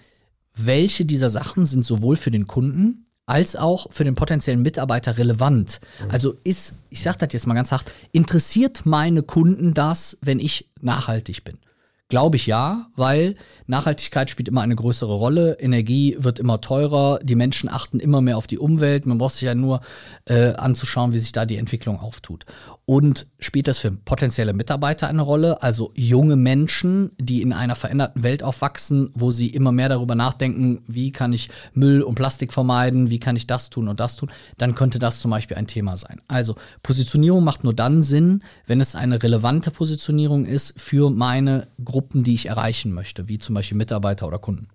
welche 0.54 1.06
dieser 1.06 1.30
Sachen 1.30 1.64
sind 1.64 1.86
sowohl 1.86 2.16
für 2.16 2.30
den 2.30 2.46
Kunden 2.46 3.06
als 3.24 3.56
auch 3.56 3.86
für 3.92 4.04
den 4.04 4.14
potenziellen 4.14 4.60
Mitarbeiter 4.60 5.16
relevant. 5.16 5.80
Mhm. 6.04 6.10
Also 6.10 6.34
ist, 6.44 6.74
ich 6.90 7.00
sage 7.00 7.16
das 7.18 7.32
jetzt 7.32 7.46
mal 7.46 7.54
ganz 7.54 7.72
hart, 7.72 7.94
interessiert 8.12 8.84
meine 8.84 9.22
Kunden 9.22 9.72
das, 9.72 10.18
wenn 10.20 10.38
ich 10.38 10.68
nachhaltig 10.82 11.44
bin? 11.44 11.56
Glaube 12.10 12.36
ich 12.36 12.46
ja, 12.46 12.88
weil 12.96 13.36
Nachhaltigkeit 13.68 14.28
spielt 14.28 14.48
immer 14.48 14.62
eine 14.62 14.74
größere 14.74 15.14
Rolle. 15.14 15.52
Energie 15.60 16.16
wird 16.18 16.40
immer 16.40 16.60
teurer. 16.60 17.20
Die 17.22 17.36
Menschen 17.36 17.68
achten 17.68 18.00
immer 18.00 18.20
mehr 18.20 18.36
auf 18.36 18.48
die 18.48 18.58
Umwelt. 18.58 19.06
Man 19.06 19.18
braucht 19.18 19.34
sich 19.34 19.42
ja 19.42 19.54
nur 19.54 19.80
äh, 20.24 20.54
anzuschauen, 20.54 21.12
wie 21.12 21.20
sich 21.20 21.30
da 21.30 21.46
die 21.46 21.56
Entwicklung 21.56 22.00
auftut. 22.00 22.46
Und 22.84 23.28
spielt 23.38 23.68
das 23.68 23.78
für 23.78 23.92
potenzielle 23.92 24.52
Mitarbeiter 24.52 25.06
eine 25.06 25.22
Rolle? 25.22 25.62
Also 25.62 25.92
junge 25.94 26.34
Menschen, 26.34 27.12
die 27.20 27.42
in 27.42 27.52
einer 27.52 27.76
veränderten 27.76 28.24
Welt 28.24 28.42
aufwachsen, 28.42 29.10
wo 29.14 29.30
sie 29.30 29.46
immer 29.46 29.70
mehr 29.70 29.88
darüber 29.88 30.16
nachdenken, 30.16 30.82
wie 30.88 31.12
kann 31.12 31.32
ich 31.32 31.48
Müll 31.72 32.02
und 32.02 32.16
Plastik 32.16 32.52
vermeiden, 32.52 33.08
wie 33.08 33.20
kann 33.20 33.36
ich 33.36 33.46
das 33.46 33.70
tun 33.70 33.86
und 33.86 34.00
das 34.00 34.16
tun, 34.16 34.32
dann 34.58 34.74
könnte 34.74 34.98
das 34.98 35.20
zum 35.20 35.30
Beispiel 35.30 35.56
ein 35.56 35.68
Thema 35.68 35.96
sein. 35.96 36.20
Also 36.26 36.56
Positionierung 36.82 37.44
macht 37.44 37.62
nur 37.62 37.74
dann 37.74 38.02
Sinn, 38.02 38.42
wenn 38.66 38.80
es 38.80 38.96
eine 38.96 39.22
relevante 39.22 39.70
Positionierung 39.70 40.44
ist 40.44 40.74
für 40.76 41.10
meine 41.10 41.68
Gruppen, 42.00 42.24
die 42.24 42.32
ich 42.32 42.46
erreichen 42.46 42.94
möchte, 42.94 43.28
wie 43.28 43.36
zum 43.36 43.54
Beispiel 43.54 43.76
Mitarbeiter 43.76 44.26
oder 44.26 44.38
Kunden. 44.38 44.68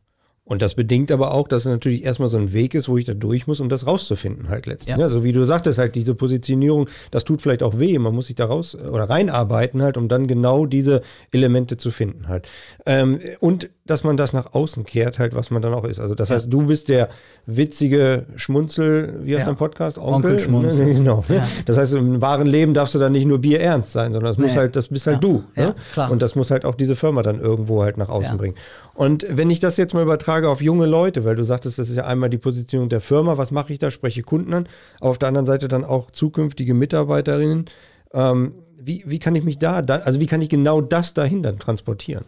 Und 0.48 0.62
das 0.62 0.76
bedingt 0.76 1.12
aber 1.12 1.34
auch, 1.34 1.48
dass 1.48 1.64
es 1.64 1.72
natürlich 1.72 2.04
erstmal 2.04 2.30
so 2.30 2.38
ein 2.38 2.54
Weg 2.54 2.76
ist, 2.76 2.88
wo 2.88 2.98
ich 2.98 3.06
da 3.06 3.16
durch 3.16 3.48
muss, 3.48 3.60
um 3.60 3.68
das 3.68 3.88
rauszufinden 3.88 4.48
halt 4.48 4.68
letztlich. 4.68 4.96
Ja. 4.96 5.04
Also 5.04 5.24
wie 5.24 5.34
du 5.34 5.44
sagtest 5.44 5.80
halt, 5.80 5.96
diese 5.96 6.14
Positionierung, 6.14 6.88
das 7.10 7.24
tut 7.24 7.42
vielleicht 7.42 7.64
auch 7.64 7.80
weh. 7.80 7.98
Man 7.98 8.14
muss 8.14 8.28
sich 8.28 8.36
da 8.36 8.46
raus 8.46 8.76
oder 8.76 9.10
reinarbeiten 9.10 9.82
halt, 9.82 9.98
um 9.98 10.08
dann 10.08 10.28
genau 10.28 10.68
diese 10.68 11.02
Elemente 11.32 11.78
zu 11.78 11.90
finden 11.90 12.28
halt. 12.28 12.48
Ähm, 12.86 13.20
und 13.40 13.72
dass 13.88 14.04
man 14.04 14.18
das 14.18 14.34
nach 14.34 14.54
außen 14.54 14.84
kehrt 14.84 15.18
halt, 15.18 15.34
was 15.34 15.50
man 15.50 15.64
dann 15.64 15.74
auch 15.74 15.84
ist. 15.84 16.00
Also 16.00 16.14
das 16.14 16.30
ja. 16.30 16.36
heißt, 16.36 16.54
du 16.54 16.68
bist 16.68 16.90
der 16.90 17.10
witzige 17.48 18.28
Schmunzel, 18.36 19.22
wie 19.24 19.34
heißt 19.34 19.42
ja. 19.42 19.48
dein 19.48 19.58
Podcast? 19.58 19.98
Onkel, 19.98 20.14
Onkel 20.14 20.40
Schmunzel. 20.40 20.86
genau. 20.94 21.24
Ja. 21.28 21.48
Das 21.66 21.78
heißt, 21.78 21.96
im 21.96 22.22
wahren 22.22 22.46
Leben 22.46 22.76
darfst 22.76 22.94
du 22.94 23.00
dann 23.00 23.14
nicht 23.14 23.26
nur 23.26 23.40
Bier 23.40 23.62
ernst 23.62 23.94
sein, 23.94 24.14
sondern 24.14 24.32
das 24.32 24.38
muss 24.38 24.52
nee. 24.52 24.58
halt, 24.58 24.76
das 24.76 24.90
bist 24.90 25.08
halt 25.08 25.24
du. 25.24 25.44
Ne? 25.56 25.74
Und 26.10 26.22
das 26.22 26.36
muss 26.36 26.52
halt 26.52 26.66
auch 26.66 26.76
diese 26.76 26.96
Firma 26.96 27.24
dann 27.24 27.40
irgendwo 27.40 27.82
halt 27.82 27.98
nach 27.98 28.10
außen 28.10 28.38
bringen. 28.38 28.56
Und 28.94 29.26
wenn 29.30 29.50
ich 29.50 29.60
das 29.60 29.76
jetzt 29.78 29.94
mal 29.94 30.04
übertrage 30.04 30.35
auf 30.44 30.62
junge 30.62 30.86
Leute, 30.86 31.24
weil 31.24 31.36
du 31.36 31.44
sagtest, 31.44 31.80
das 31.80 31.90
ist 31.90 31.96
ja 31.96 32.06
einmal 32.06 32.30
die 32.30 32.38
Positionierung 32.38 32.90
der 32.90 33.02
Firma, 33.02 33.38
was 33.38 33.52
mache 33.52 33.72
ich 33.74 33.80
da? 33.80 33.92
Spreche 33.92 34.24
Kunden 34.24 34.54
an, 34.54 34.68
aber 35.00 35.12
auf 35.12 35.18
der 35.18 35.30
anderen 35.30 35.46
Seite 35.46 35.68
dann 35.68 35.84
auch 35.86 36.12
zukünftige 36.12 36.74
Mitarbeiterinnen. 36.74 37.66
Ähm, 38.14 38.56
wie, 38.78 39.04
wie 39.08 39.20
kann 39.20 39.36
ich 39.36 39.44
mich 39.44 39.58
da, 39.58 39.82
da, 39.82 39.98
also 39.98 40.20
wie 40.20 40.28
kann 40.28 40.42
ich 40.42 40.50
genau 40.50 40.82
das 40.82 41.14
dahin 41.14 41.42
dann 41.42 41.58
transportieren? 41.58 42.26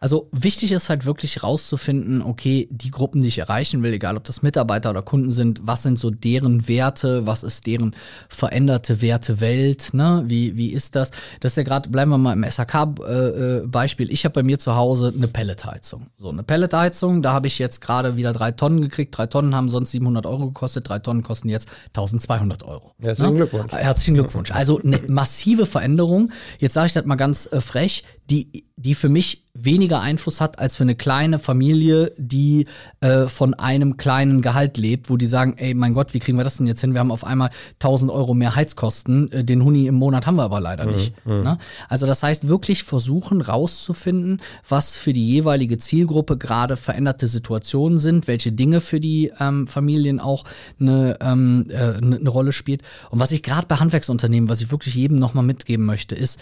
Also 0.00 0.28
wichtig 0.32 0.72
ist 0.72 0.88
halt 0.88 1.04
wirklich 1.04 1.42
rauszufinden, 1.42 2.22
okay, 2.22 2.68
die 2.70 2.90
Gruppen, 2.90 3.20
die 3.20 3.28
ich 3.28 3.38
erreichen 3.38 3.82
will, 3.82 3.92
egal 3.92 4.16
ob 4.16 4.24
das 4.24 4.42
Mitarbeiter 4.42 4.90
oder 4.90 5.02
Kunden 5.02 5.30
sind, 5.30 5.60
was 5.62 5.82
sind 5.82 5.98
so 5.98 6.10
deren 6.10 6.66
Werte, 6.68 7.26
was 7.26 7.42
ist 7.42 7.66
deren 7.66 7.94
veränderte 8.28 9.02
Wertewelt, 9.02 9.92
ne? 9.92 10.24
Wie, 10.26 10.56
wie 10.56 10.70
ist 10.72 10.96
das? 10.96 11.10
Das 11.40 11.52
ist 11.52 11.56
ja 11.56 11.62
gerade, 11.62 11.90
bleiben 11.90 12.10
wir 12.10 12.18
mal 12.18 12.32
im 12.32 12.44
SAK-Beispiel. 12.44 14.08
Äh, 14.08 14.12
ich 14.12 14.24
habe 14.24 14.32
bei 14.32 14.42
mir 14.42 14.58
zu 14.58 14.74
Hause 14.74 15.12
eine 15.14 15.28
Pelletheizung. 15.28 16.06
So, 16.16 16.30
eine 16.30 16.42
Pelletheizung, 16.42 17.22
da 17.22 17.32
habe 17.32 17.46
ich 17.46 17.58
jetzt 17.58 17.80
gerade 17.80 18.16
wieder 18.16 18.32
drei 18.32 18.52
Tonnen 18.52 18.80
gekriegt. 18.80 19.16
Drei 19.16 19.26
Tonnen 19.26 19.54
haben 19.54 19.68
sonst 19.68 19.90
700 19.90 20.26
Euro 20.26 20.46
gekostet, 20.46 20.88
drei 20.88 20.98
Tonnen 20.98 21.22
kosten 21.22 21.48
jetzt 21.48 21.68
1200 21.88 22.62
Euro. 22.62 22.94
Herzlichen 22.98 23.32
ne? 23.32 23.36
Glückwunsch. 23.38 23.72
Herzlichen 23.72 24.14
Glückwunsch. 24.14 24.50
Also 24.52 24.80
eine 24.80 25.00
massive 25.08 25.66
Veränderung. 25.66 26.32
Jetzt 26.58 26.74
sage 26.74 26.86
ich 26.86 26.92
das 26.92 27.04
mal 27.04 27.16
ganz 27.16 27.46
äh, 27.52 27.60
frech, 27.60 28.04
die, 28.30 28.64
die 28.76 28.94
für 28.94 29.08
mich 29.08 29.44
weniger 29.52 30.00
Einfluss 30.00 30.40
hat 30.40 30.58
als 30.58 30.76
für 30.76 30.84
eine 30.84 30.94
kleine 30.94 31.38
Familie, 31.38 32.12
die 32.16 32.66
äh, 33.00 33.26
von 33.26 33.54
einem 33.54 33.96
kleinen 33.96 34.40
Gehalt 34.42 34.78
lebt, 34.78 35.10
wo 35.10 35.16
die 35.16 35.26
sagen, 35.26 35.54
ey, 35.56 35.74
mein 35.74 35.92
Gott, 35.92 36.14
wie 36.14 36.20
kriegen 36.20 36.38
wir 36.38 36.44
das 36.44 36.58
denn 36.58 36.68
jetzt 36.68 36.80
hin? 36.80 36.92
Wir 36.92 37.00
haben 37.00 37.10
auf 37.10 37.24
einmal 37.24 37.50
1000 37.74 38.10
Euro 38.10 38.32
mehr 38.34 38.54
Heizkosten, 38.54 39.30
äh, 39.32 39.44
den 39.44 39.64
Huni 39.64 39.86
im 39.86 39.96
Monat 39.96 40.26
haben 40.26 40.36
wir 40.36 40.44
aber 40.44 40.60
leider 40.60 40.86
mhm, 40.86 40.92
nicht. 40.92 41.26
Mhm. 41.26 41.42
Ne? 41.42 41.58
Also 41.88 42.06
das 42.06 42.22
heißt, 42.22 42.46
wirklich 42.46 42.84
versuchen 42.84 43.40
rauszufinden, 43.40 44.40
was 44.68 44.96
für 44.96 45.12
die 45.12 45.26
jeweilige 45.26 45.78
Zielgruppe 45.78 46.38
gerade 46.38 46.76
veränderte 46.76 47.26
Situationen 47.26 47.98
sind, 47.98 48.28
welche 48.28 48.52
Dinge 48.52 48.80
für 48.80 49.00
die 49.00 49.32
ähm, 49.40 49.66
Familien 49.66 50.20
auch 50.20 50.44
eine, 50.78 51.18
ähm, 51.20 51.66
äh, 51.68 51.96
eine 51.96 52.28
Rolle 52.28 52.52
spielt. 52.52 52.82
Und 53.10 53.18
was 53.18 53.32
ich 53.32 53.42
gerade 53.42 53.66
bei 53.66 53.76
Handwerksunternehmen, 53.76 54.48
was 54.48 54.60
ich 54.60 54.70
wirklich 54.70 54.94
jedem 54.94 55.18
nochmal 55.18 55.44
mitgeben 55.44 55.84
möchte, 55.84 56.14
ist, 56.14 56.38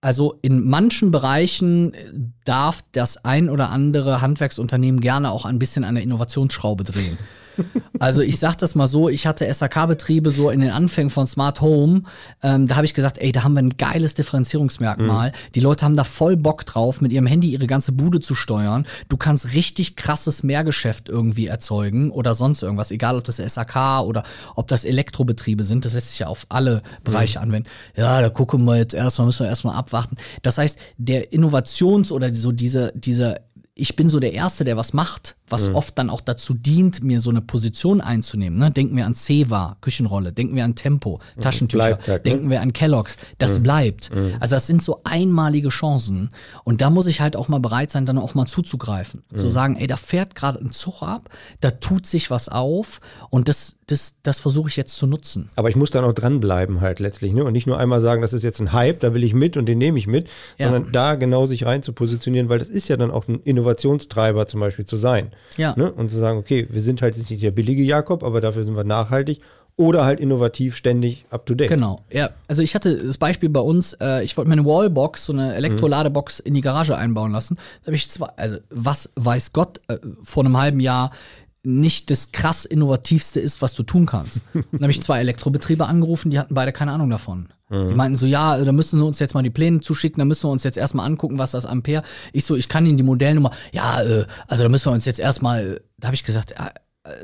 also 0.00 0.38
in 0.42 0.68
manchen 0.68 1.10
Bereichen 1.10 1.92
darf 2.44 2.84
das 2.92 3.24
ein 3.24 3.50
oder 3.50 3.70
andere 3.70 4.20
Handwerksunternehmen 4.20 5.00
gerne 5.00 5.30
auch 5.30 5.44
ein 5.44 5.58
bisschen 5.58 5.84
an 5.84 5.96
der 5.96 6.04
Innovationsschraube 6.04 6.84
drehen. 6.84 7.18
Also 7.98 8.20
ich 8.20 8.38
sag 8.38 8.56
das 8.56 8.74
mal 8.74 8.86
so, 8.86 9.08
ich 9.08 9.26
hatte 9.26 9.52
SAK-Betriebe 9.52 10.30
so 10.30 10.50
in 10.50 10.60
den 10.60 10.70
Anfängen 10.70 11.10
von 11.10 11.26
Smart 11.26 11.60
Home, 11.60 12.02
ähm, 12.42 12.66
da 12.68 12.76
habe 12.76 12.86
ich 12.86 12.94
gesagt, 12.94 13.18
ey, 13.18 13.32
da 13.32 13.42
haben 13.42 13.54
wir 13.54 13.62
ein 13.62 13.76
geiles 13.76 14.14
Differenzierungsmerkmal. 14.14 15.30
Mhm. 15.30 15.32
Die 15.54 15.60
Leute 15.60 15.84
haben 15.84 15.96
da 15.96 16.04
voll 16.04 16.36
Bock 16.36 16.64
drauf, 16.64 17.00
mit 17.00 17.12
ihrem 17.12 17.26
Handy 17.26 17.50
ihre 17.50 17.66
ganze 17.66 17.92
Bude 17.92 18.20
zu 18.20 18.34
steuern. 18.34 18.86
Du 19.08 19.16
kannst 19.16 19.52
richtig 19.52 19.96
krasses 19.96 20.42
Mehrgeschäft 20.42 21.08
irgendwie 21.08 21.46
erzeugen 21.46 22.10
oder 22.10 22.34
sonst 22.34 22.62
irgendwas, 22.62 22.90
egal 22.90 23.16
ob 23.16 23.24
das 23.24 23.36
SAK 23.36 24.02
oder 24.04 24.22
ob 24.54 24.68
das 24.68 24.84
Elektrobetriebe 24.84 25.64
sind, 25.64 25.84
das 25.84 25.94
lässt 25.94 26.10
sich 26.10 26.20
ja 26.20 26.28
auf 26.28 26.46
alle 26.48 26.82
Bereiche 27.04 27.38
mhm. 27.38 27.44
anwenden. 27.44 27.68
Ja, 27.96 28.20
da 28.20 28.28
gucken 28.28 28.64
wir 28.64 28.76
jetzt 28.76 28.94
erstmal, 28.94 29.26
müssen 29.26 29.44
wir 29.44 29.50
erstmal 29.50 29.76
abwarten. 29.76 30.16
Das 30.42 30.58
heißt, 30.58 30.78
der 30.98 31.32
Innovations- 31.32 32.12
oder 32.12 32.34
so 32.34 32.52
diese, 32.52 32.92
diese 32.94 33.36
ich 33.78 33.94
bin 33.94 34.08
so 34.08 34.18
der 34.18 34.32
Erste, 34.32 34.64
der 34.64 34.76
was 34.76 34.92
macht, 34.92 35.36
was 35.50 35.68
mhm. 35.68 35.74
oft 35.76 35.98
dann 35.98 36.10
auch 36.10 36.20
dazu 36.20 36.54
dient, 36.54 37.02
mir 37.02 37.20
so 37.20 37.30
eine 37.30 37.40
Position 37.40 38.00
einzunehmen. 38.00 38.58
Ne? 38.58 38.70
Denken 38.70 38.96
wir 38.96 39.06
an 39.06 39.14
Ceva, 39.14 39.76
Küchenrolle, 39.80 40.32
denken 40.32 40.56
wir 40.56 40.64
an 40.64 40.74
Tempo, 40.74 41.20
mhm. 41.36 41.40
Taschentücher, 41.40 41.98
ne? 42.06 42.20
denken 42.20 42.50
wir 42.50 42.60
an 42.60 42.72
Kellogg's. 42.72 43.16
Das 43.38 43.58
mhm. 43.58 43.62
bleibt. 43.62 44.14
Mhm. 44.14 44.34
Also 44.40 44.54
das 44.54 44.66
sind 44.66 44.82
so 44.82 45.00
einmalige 45.04 45.70
Chancen. 45.70 46.30
Und 46.64 46.80
da 46.80 46.90
muss 46.90 47.06
ich 47.06 47.20
halt 47.20 47.36
auch 47.36 47.48
mal 47.48 47.60
bereit 47.60 47.90
sein, 47.90 48.06
dann 48.06 48.18
auch 48.18 48.34
mal 48.34 48.46
zuzugreifen. 48.46 49.22
Zu 49.34 49.46
mhm. 49.46 49.50
sagen, 49.50 49.76
ey, 49.76 49.86
da 49.86 49.96
fährt 49.96 50.34
gerade 50.34 50.60
ein 50.60 50.70
Zug 50.70 51.02
ab, 51.02 51.28
da 51.60 51.70
tut 51.70 52.06
sich 52.06 52.30
was 52.30 52.48
auf 52.48 53.00
und 53.30 53.48
das, 53.48 53.76
das, 53.86 54.16
das 54.22 54.40
versuche 54.40 54.68
ich 54.68 54.76
jetzt 54.76 54.96
zu 54.96 55.06
nutzen. 55.06 55.50
Aber 55.56 55.68
ich 55.68 55.76
muss 55.76 55.90
dann 55.90 56.04
auch 56.04 56.12
dranbleiben 56.12 56.80
halt 56.80 57.00
letztlich. 57.00 57.32
Ne? 57.32 57.44
Und 57.44 57.52
nicht 57.52 57.66
nur 57.66 57.78
einmal 57.78 58.00
sagen, 58.00 58.22
das 58.22 58.32
ist 58.32 58.42
jetzt 58.42 58.60
ein 58.60 58.72
Hype, 58.72 59.00
da 59.00 59.14
will 59.14 59.24
ich 59.24 59.34
mit 59.34 59.56
und 59.56 59.66
den 59.66 59.78
nehme 59.78 59.98
ich 59.98 60.06
mit, 60.06 60.28
ja. 60.58 60.70
sondern 60.70 60.92
da 60.92 61.14
genau 61.14 61.46
sich 61.46 61.64
rein 61.64 61.82
zu 61.82 61.92
positionieren, 61.92 62.48
weil 62.48 62.58
das 62.58 62.68
ist 62.68 62.88
ja 62.88 62.96
dann 62.96 63.10
auch 63.10 63.28
ein 63.28 63.40
Innovation 63.44 63.78
Innovationstreiber 63.78 64.46
zum 64.46 64.60
Beispiel 64.60 64.86
zu 64.86 64.96
sein. 64.96 65.30
Ja. 65.56 65.74
Ne? 65.76 65.92
Und 65.92 66.08
zu 66.08 66.18
sagen, 66.18 66.38
okay, 66.38 66.66
wir 66.70 66.80
sind 66.80 67.02
halt 67.02 67.16
jetzt 67.16 67.30
nicht 67.30 67.42
der 67.42 67.50
billige 67.50 67.82
Jakob, 67.82 68.22
aber 68.22 68.40
dafür 68.40 68.64
sind 68.64 68.76
wir 68.76 68.84
nachhaltig 68.84 69.40
oder 69.78 70.04
halt 70.04 70.18
innovativ, 70.18 70.74
ständig 70.74 71.24
up 71.30 71.46
to 71.46 71.54
date. 71.54 71.68
Genau, 71.68 72.00
ja. 72.10 72.30
Also 72.48 72.62
ich 72.62 72.74
hatte 72.74 72.96
das 72.96 73.16
Beispiel 73.16 73.48
bei 73.48 73.60
uns, 73.60 73.92
äh, 73.94 74.24
ich 74.24 74.36
wollte 74.36 74.50
mir 74.50 74.54
eine 74.54 74.64
Wallbox, 74.64 75.26
so 75.26 75.32
eine 75.32 75.54
Elektroladebox 75.54 76.40
in 76.40 76.54
die 76.54 76.60
Garage 76.60 76.96
einbauen 76.96 77.30
lassen. 77.30 77.56
Da 77.82 77.86
habe 77.86 77.96
ich 77.96 78.10
zwar, 78.10 78.34
also 78.36 78.56
was 78.70 79.10
weiß 79.14 79.52
Gott, 79.52 79.80
äh, 79.86 79.98
vor 80.24 80.44
einem 80.44 80.56
halben 80.56 80.80
Jahr 80.80 81.12
nicht 81.68 82.10
das 82.10 82.32
krass 82.32 82.64
innovativste 82.64 83.40
ist, 83.40 83.60
was 83.60 83.74
du 83.74 83.82
tun 83.82 84.06
kannst. 84.06 84.42
Dann 84.54 84.82
habe 84.82 84.90
ich 84.90 85.02
zwei 85.02 85.20
Elektrobetriebe 85.20 85.86
angerufen, 85.86 86.30
die 86.30 86.38
hatten 86.38 86.54
beide 86.54 86.72
keine 86.72 86.92
Ahnung 86.92 87.10
davon. 87.10 87.48
Mhm. 87.68 87.88
Die 87.88 87.94
meinten 87.94 88.16
so, 88.16 88.26
ja, 88.26 88.62
da 88.64 88.72
müssen 88.72 88.98
sie 88.98 89.04
uns 89.04 89.18
jetzt 89.18 89.34
mal 89.34 89.42
die 89.42 89.50
Pläne 89.50 89.80
zuschicken, 89.80 90.18
da 90.18 90.24
müssen 90.24 90.44
wir 90.44 90.50
uns 90.50 90.64
jetzt 90.64 90.78
erstmal 90.78 91.06
angucken, 91.06 91.38
was 91.38 91.50
das 91.50 91.66
Ampere. 91.66 92.02
Ich 92.32 92.44
so, 92.44 92.56
ich 92.56 92.68
kann 92.68 92.86
Ihnen 92.86 92.96
die 92.96 93.02
Modellnummer, 93.02 93.50
ja, 93.72 94.00
äh, 94.02 94.24
also 94.46 94.62
da 94.62 94.68
müssen 94.68 94.86
wir 94.86 94.94
uns 94.94 95.04
jetzt 95.04 95.20
erstmal, 95.20 95.80
da 95.98 96.06
habe 96.06 96.14
ich 96.14 96.24
gesagt, 96.24 96.52
äh, 96.52 96.70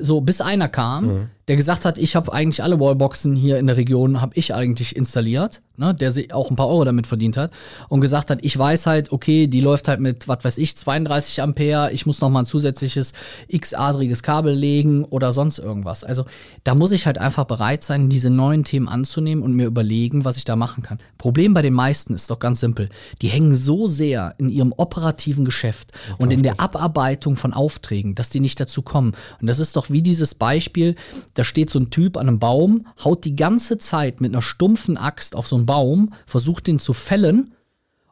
so 0.01 0.21
bis 0.21 0.41
einer 0.41 0.69
kam, 0.69 1.07
mhm. 1.07 1.31
Der 1.49 1.57
gesagt 1.57 1.85
hat, 1.85 1.99
ich 1.99 2.17
habe 2.17 2.33
eigentlich 2.33 2.63
alle 2.63 2.81
Wallboxen 2.81 3.35
hier 3.35 3.59
in 3.59 3.67
der 3.67 3.77
Region, 3.77 4.21
habe 4.21 4.33
ich 4.37 4.55
eigentlich 4.55 4.97
installiert 4.97 5.61
ne, 5.77 5.95
der 5.95 6.13
sich 6.13 6.33
auch 6.33 6.51
ein 6.51 6.57
paar 6.57 6.69
Euro 6.69 6.85
damit 6.85 7.07
verdient 7.07 7.37
hat 7.37 7.51
und 7.89 8.01
gesagt 8.01 8.31
hat, 8.31 8.39
ich 8.43 8.57
weiß 8.57 8.87
halt, 8.87 9.13
okay, 9.13 9.47
die 9.47 9.61
läuft 9.61 9.89
halt 9.89 10.01
mit, 10.01 10.29
was 10.29 10.45
weiß 10.45 10.59
ich, 10.59 10.77
32 10.77 11.43
Ampere, 11.43 11.93
ich 11.93 12.07
muss 12.07 12.21
noch 12.21 12.31
mal 12.31 12.41
ein 12.41 12.47
zusätzliches 12.47 13.13
x-adriges 13.49 14.23
Kabel 14.23 14.55
legen 14.55 15.05
oder 15.05 15.33
sonst 15.33 15.59
irgendwas. 15.59 16.05
Also 16.05 16.27
da 16.63 16.75
muss 16.75 16.93
ich 16.93 17.07
halt 17.07 17.19
einfach 17.19 17.45
bereit 17.45 17.83
sein, 17.83 18.09
diese 18.09 18.31
neuen 18.31 18.65
Themen 18.65 18.89
anzunehmen 18.89 19.43
und 19.43 19.55
mir 19.55 19.67
überlegen, 19.67 20.25
was 20.25 20.37
ich 20.37 20.45
da 20.45 20.57
machen 20.57 20.83
kann. 20.83 20.99
Problem 21.19 21.55
bei 21.55 21.63
den 21.63 21.75
meisten 21.75 22.15
ist 22.15 22.31
doch 22.31 22.39
ganz 22.39 22.61
simpel. 22.61 22.89
Die 23.23 23.29
hängen 23.29 23.55
so 23.55 23.87
sehr 23.87 24.35
in 24.39 24.49
ihrem 24.49 24.73
operativen 24.77 25.45
Geschäft 25.45 25.93
ja, 26.09 26.15
und 26.19 26.31
in 26.31 26.43
der 26.43 26.61
Abarbeitung 26.61 27.37
von 27.37 27.53
Aufträgen, 27.53 28.15
dass 28.15 28.31
die 28.31 28.41
nicht 28.41 28.61
dazu 28.61 28.83
kommen. 28.83 29.13
Und 29.41 29.49
das 29.49 29.59
ist 29.59 29.77
doch 29.77 29.91
wie 29.91 30.03
dieses 30.03 30.35
Beispiel, 30.35 30.95
da 31.35 31.45
steht 31.45 31.71
so 31.71 31.79
ein 31.79 31.91
Typ 31.91 32.17
an 32.17 32.29
einem 32.29 32.39
Baum, 32.39 32.87
haut 33.03 33.25
die 33.25 33.37
ganze 33.37 33.79
Zeit 33.79 34.21
mit 34.21 34.33
einer 34.33 34.43
stumpfen 34.43 34.97
Axt 34.97 35.37
auf 35.37 35.47
so 35.47 35.57
ein 35.57 35.67
Baum, 35.67 36.13
versucht 36.27 36.67
den 36.67 36.79
zu 36.79 36.93
fällen 36.93 37.55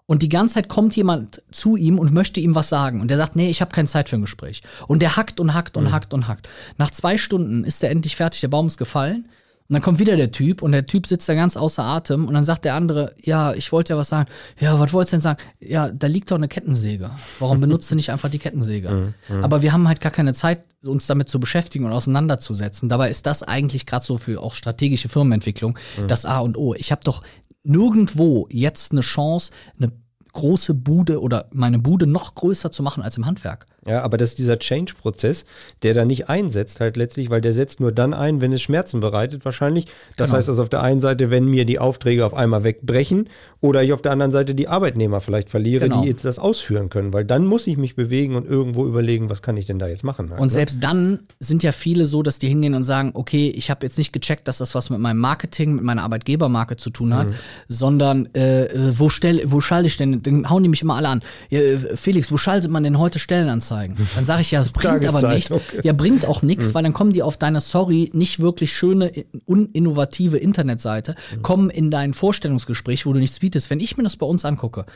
und 0.06 0.22
die 0.22 0.28
ganze 0.28 0.56
Zeit 0.56 0.68
kommt 0.68 0.94
jemand 0.96 1.42
zu 1.52 1.76
ihm 1.76 1.98
und 1.98 2.12
möchte 2.12 2.40
ihm 2.40 2.54
was 2.54 2.68
sagen. 2.68 3.00
Und 3.00 3.08
der 3.08 3.16
sagt, 3.16 3.36
nee, 3.36 3.48
ich 3.48 3.60
habe 3.60 3.72
keine 3.72 3.88
Zeit 3.88 4.08
für 4.08 4.16
ein 4.16 4.22
Gespräch. 4.22 4.62
Und 4.88 5.00
der 5.00 5.16
hackt 5.16 5.40
und 5.40 5.54
hackt 5.54 5.76
und 5.76 5.84
mhm. 5.84 5.92
hackt 5.92 6.12
und 6.12 6.28
hackt. 6.28 6.48
Nach 6.76 6.90
zwei 6.90 7.16
Stunden 7.16 7.64
ist 7.64 7.82
er 7.82 7.90
endlich 7.90 8.16
fertig, 8.16 8.40
der 8.40 8.48
Baum 8.48 8.66
ist 8.66 8.76
gefallen. 8.76 9.28
Und 9.68 9.74
dann 9.74 9.82
kommt 9.82 9.98
wieder 9.98 10.16
der 10.16 10.32
Typ 10.32 10.62
und 10.62 10.72
der 10.72 10.86
Typ 10.86 11.06
sitzt 11.06 11.28
da 11.28 11.34
ganz 11.34 11.56
außer 11.56 11.82
Atem 11.82 12.26
und 12.26 12.34
dann 12.34 12.44
sagt 12.44 12.64
der 12.64 12.74
andere, 12.74 13.14
ja, 13.22 13.54
ich 13.54 13.72
wollte 13.72 13.94
ja 13.94 13.98
was 13.98 14.08
sagen. 14.08 14.28
Ja, 14.60 14.78
was 14.78 14.92
wolltest 14.92 15.12
du 15.12 15.16
denn 15.16 15.22
sagen? 15.22 15.38
Ja, 15.60 15.88
da 15.88 16.06
liegt 16.06 16.30
doch 16.30 16.36
eine 16.36 16.48
Kettensäge. 16.48 17.10
Warum 17.38 17.60
benutzt 17.60 17.90
du 17.90 17.94
nicht 17.94 18.10
einfach 18.10 18.30
die 18.30 18.38
Kettensäge? 18.38 18.82
Mhm, 18.92 19.14
mhm. 19.28 19.44
Aber 19.44 19.62
wir 19.62 19.72
haben 19.72 19.88
halt 19.88 20.00
gar 20.00 20.12
keine 20.12 20.34
Zeit, 20.34 20.64
uns 20.84 21.06
damit 21.06 21.28
zu 21.28 21.40
beschäftigen 21.40 21.84
und 21.84 21.92
auseinanderzusetzen. 21.92 22.88
Dabei 22.88 23.08
ist 23.08 23.26
das 23.26 23.42
eigentlich 23.42 23.86
gerade 23.86 24.04
so 24.04 24.18
für 24.18 24.42
auch 24.42 24.54
strategische 24.54 25.08
Firmenentwicklung 25.08 25.78
mhm. 25.96 26.08
das 26.08 26.24
A 26.24 26.40
und 26.40 26.58
O. 26.58 26.74
Ich 26.74 26.92
habe 26.92 27.02
doch 27.04 27.22
nirgendwo 27.62 28.46
jetzt 28.50 28.92
eine 28.92 29.00
Chance, 29.00 29.52
eine 29.78 29.92
große 30.32 30.74
Bude 30.74 31.20
oder 31.20 31.48
meine 31.52 31.78
Bude 31.78 32.06
noch 32.06 32.34
größer 32.34 32.70
zu 32.70 32.82
machen 32.82 33.02
als 33.02 33.16
im 33.16 33.26
Handwerk. 33.26 33.66
Ja, 33.86 34.02
aber 34.02 34.16
das 34.16 34.30
ist 34.30 34.38
dieser 34.38 34.60
Change-Prozess, 34.60 35.44
der 35.82 35.92
da 35.92 36.04
nicht 36.04 36.28
einsetzt 36.28 36.78
halt 36.78 36.96
letztlich, 36.96 37.30
weil 37.30 37.40
der 37.40 37.52
setzt 37.52 37.80
nur 37.80 37.90
dann 37.90 38.14
ein, 38.14 38.40
wenn 38.40 38.52
es 38.52 38.62
Schmerzen 38.62 39.00
bereitet 39.00 39.44
wahrscheinlich. 39.44 39.86
Das 40.16 40.28
genau. 40.28 40.36
heißt 40.36 40.48
also 40.48 40.62
auf 40.62 40.68
der 40.68 40.82
einen 40.82 41.00
Seite, 41.00 41.30
wenn 41.30 41.46
mir 41.46 41.64
die 41.64 41.80
Aufträge 41.80 42.24
auf 42.24 42.32
einmal 42.32 42.62
wegbrechen 42.62 43.28
oder 43.60 43.82
ich 43.82 43.92
auf 43.92 44.00
der 44.00 44.12
anderen 44.12 44.30
Seite 44.30 44.54
die 44.54 44.68
Arbeitnehmer 44.68 45.20
vielleicht 45.20 45.48
verliere, 45.48 45.88
genau. 45.88 46.02
die 46.02 46.08
jetzt 46.08 46.24
das 46.24 46.38
ausführen 46.38 46.90
können, 46.90 47.12
weil 47.12 47.24
dann 47.24 47.44
muss 47.44 47.66
ich 47.66 47.76
mich 47.76 47.96
bewegen 47.96 48.36
und 48.36 48.46
irgendwo 48.46 48.86
überlegen, 48.86 49.30
was 49.30 49.42
kann 49.42 49.56
ich 49.56 49.66
denn 49.66 49.80
da 49.80 49.88
jetzt 49.88 50.04
machen. 50.04 50.30
Halt, 50.30 50.40
und 50.40 50.46
ne? 50.46 50.52
selbst 50.52 50.82
dann 50.82 51.20
sind 51.40 51.64
ja 51.64 51.72
viele 51.72 52.04
so, 52.04 52.22
dass 52.22 52.38
die 52.38 52.48
hingehen 52.48 52.74
und 52.74 52.84
sagen, 52.84 53.10
okay, 53.14 53.52
ich 53.54 53.68
habe 53.68 53.84
jetzt 53.84 53.98
nicht 53.98 54.12
gecheckt, 54.12 54.46
dass 54.46 54.58
das 54.58 54.76
was 54.76 54.90
mit 54.90 55.00
meinem 55.00 55.18
Marketing, 55.18 55.74
mit 55.74 55.84
meiner 55.84 56.04
Arbeitgebermarke 56.04 56.76
zu 56.76 56.90
tun 56.90 57.16
hat, 57.16 57.28
mhm. 57.28 57.34
sondern 57.66 58.28
äh, 58.36 58.66
äh 58.66 58.92
wo, 58.96 59.08
stell, 59.08 59.42
wo 59.46 59.60
schalte 59.60 59.88
ich 59.88 59.96
denn, 59.96 60.22
dann 60.22 60.48
hauen 60.48 60.62
die 60.62 60.68
mich 60.68 60.82
immer 60.82 60.94
alle 60.94 61.08
an. 61.08 61.22
Äh, 61.50 61.76
Felix, 61.96 62.30
wo 62.30 62.36
schaltet 62.36 62.70
man 62.70 62.84
denn 62.84 62.98
heute 62.98 63.18
Stellenanzeigen? 63.18 63.71
Anzeigen. 63.72 64.08
Dann 64.14 64.24
sage 64.24 64.42
ich 64.42 64.50
ja, 64.50 64.62
es 64.62 64.70
bringt 64.70 65.06
aber 65.06 65.34
nichts. 65.34 65.52
Okay. 65.52 65.80
Ja, 65.82 65.92
bringt 65.92 66.26
auch 66.26 66.42
nichts, 66.42 66.68
mhm. 66.68 66.74
weil 66.74 66.82
dann 66.84 66.92
kommen 66.92 67.12
die 67.12 67.22
auf 67.22 67.36
deiner, 67.36 67.60
sorry, 67.60 68.10
nicht 68.14 68.40
wirklich 68.40 68.72
schöne, 68.72 69.12
uninnovative 69.46 70.38
Internetseite, 70.38 71.14
mhm. 71.36 71.42
kommen 71.42 71.70
in 71.70 71.90
dein 71.90 72.14
Vorstellungsgespräch, 72.14 73.06
wo 73.06 73.12
du 73.12 73.18
nichts 73.18 73.38
bietest. 73.40 73.70
Wenn 73.70 73.80
ich 73.80 73.96
mir 73.96 74.02
das 74.04 74.16
bei 74.16 74.26
uns 74.26 74.44
angucke, 74.44 74.86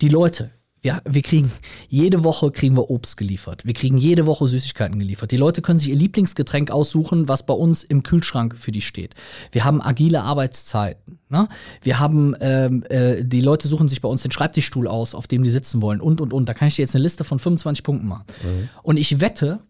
die 0.00 0.08
Leute, 0.08 0.50
ja, 0.84 1.00
wir 1.04 1.22
kriegen 1.22 1.50
jede 1.88 2.24
Woche 2.24 2.50
kriegen 2.50 2.76
wir 2.76 2.90
Obst 2.90 3.16
geliefert. 3.16 3.64
Wir 3.64 3.72
kriegen 3.72 3.98
jede 3.98 4.26
Woche 4.26 4.48
Süßigkeiten 4.48 4.98
geliefert. 4.98 5.30
Die 5.30 5.36
Leute 5.36 5.62
können 5.62 5.78
sich 5.78 5.90
ihr 5.90 5.96
Lieblingsgetränk 5.96 6.72
aussuchen, 6.72 7.28
was 7.28 7.46
bei 7.46 7.54
uns 7.54 7.84
im 7.84 8.02
Kühlschrank 8.02 8.56
für 8.58 8.72
die 8.72 8.80
steht. 8.80 9.14
Wir 9.52 9.64
haben 9.64 9.80
agile 9.80 10.22
Arbeitszeiten. 10.22 11.20
Ne? 11.28 11.48
Wir 11.82 12.00
haben 12.00 12.34
ähm, 12.40 12.82
äh, 12.88 13.24
die 13.24 13.40
Leute 13.40 13.68
suchen 13.68 13.86
sich 13.86 14.00
bei 14.00 14.08
uns 14.08 14.22
den 14.22 14.32
Schreibtischstuhl 14.32 14.88
aus, 14.88 15.14
auf 15.14 15.28
dem 15.28 15.44
die 15.44 15.50
sitzen 15.50 15.82
wollen 15.82 16.00
und 16.00 16.20
und 16.20 16.32
und. 16.32 16.48
Da 16.48 16.54
kann 16.54 16.66
ich 16.66 16.74
dir 16.74 16.82
jetzt 16.82 16.96
eine 16.96 17.04
Liste 17.04 17.22
von 17.22 17.38
25 17.38 17.84
Punkten 17.84 18.08
machen. 18.08 18.24
Mhm. 18.42 18.68
Und 18.82 18.96
ich 18.96 19.20
wette, 19.20 19.60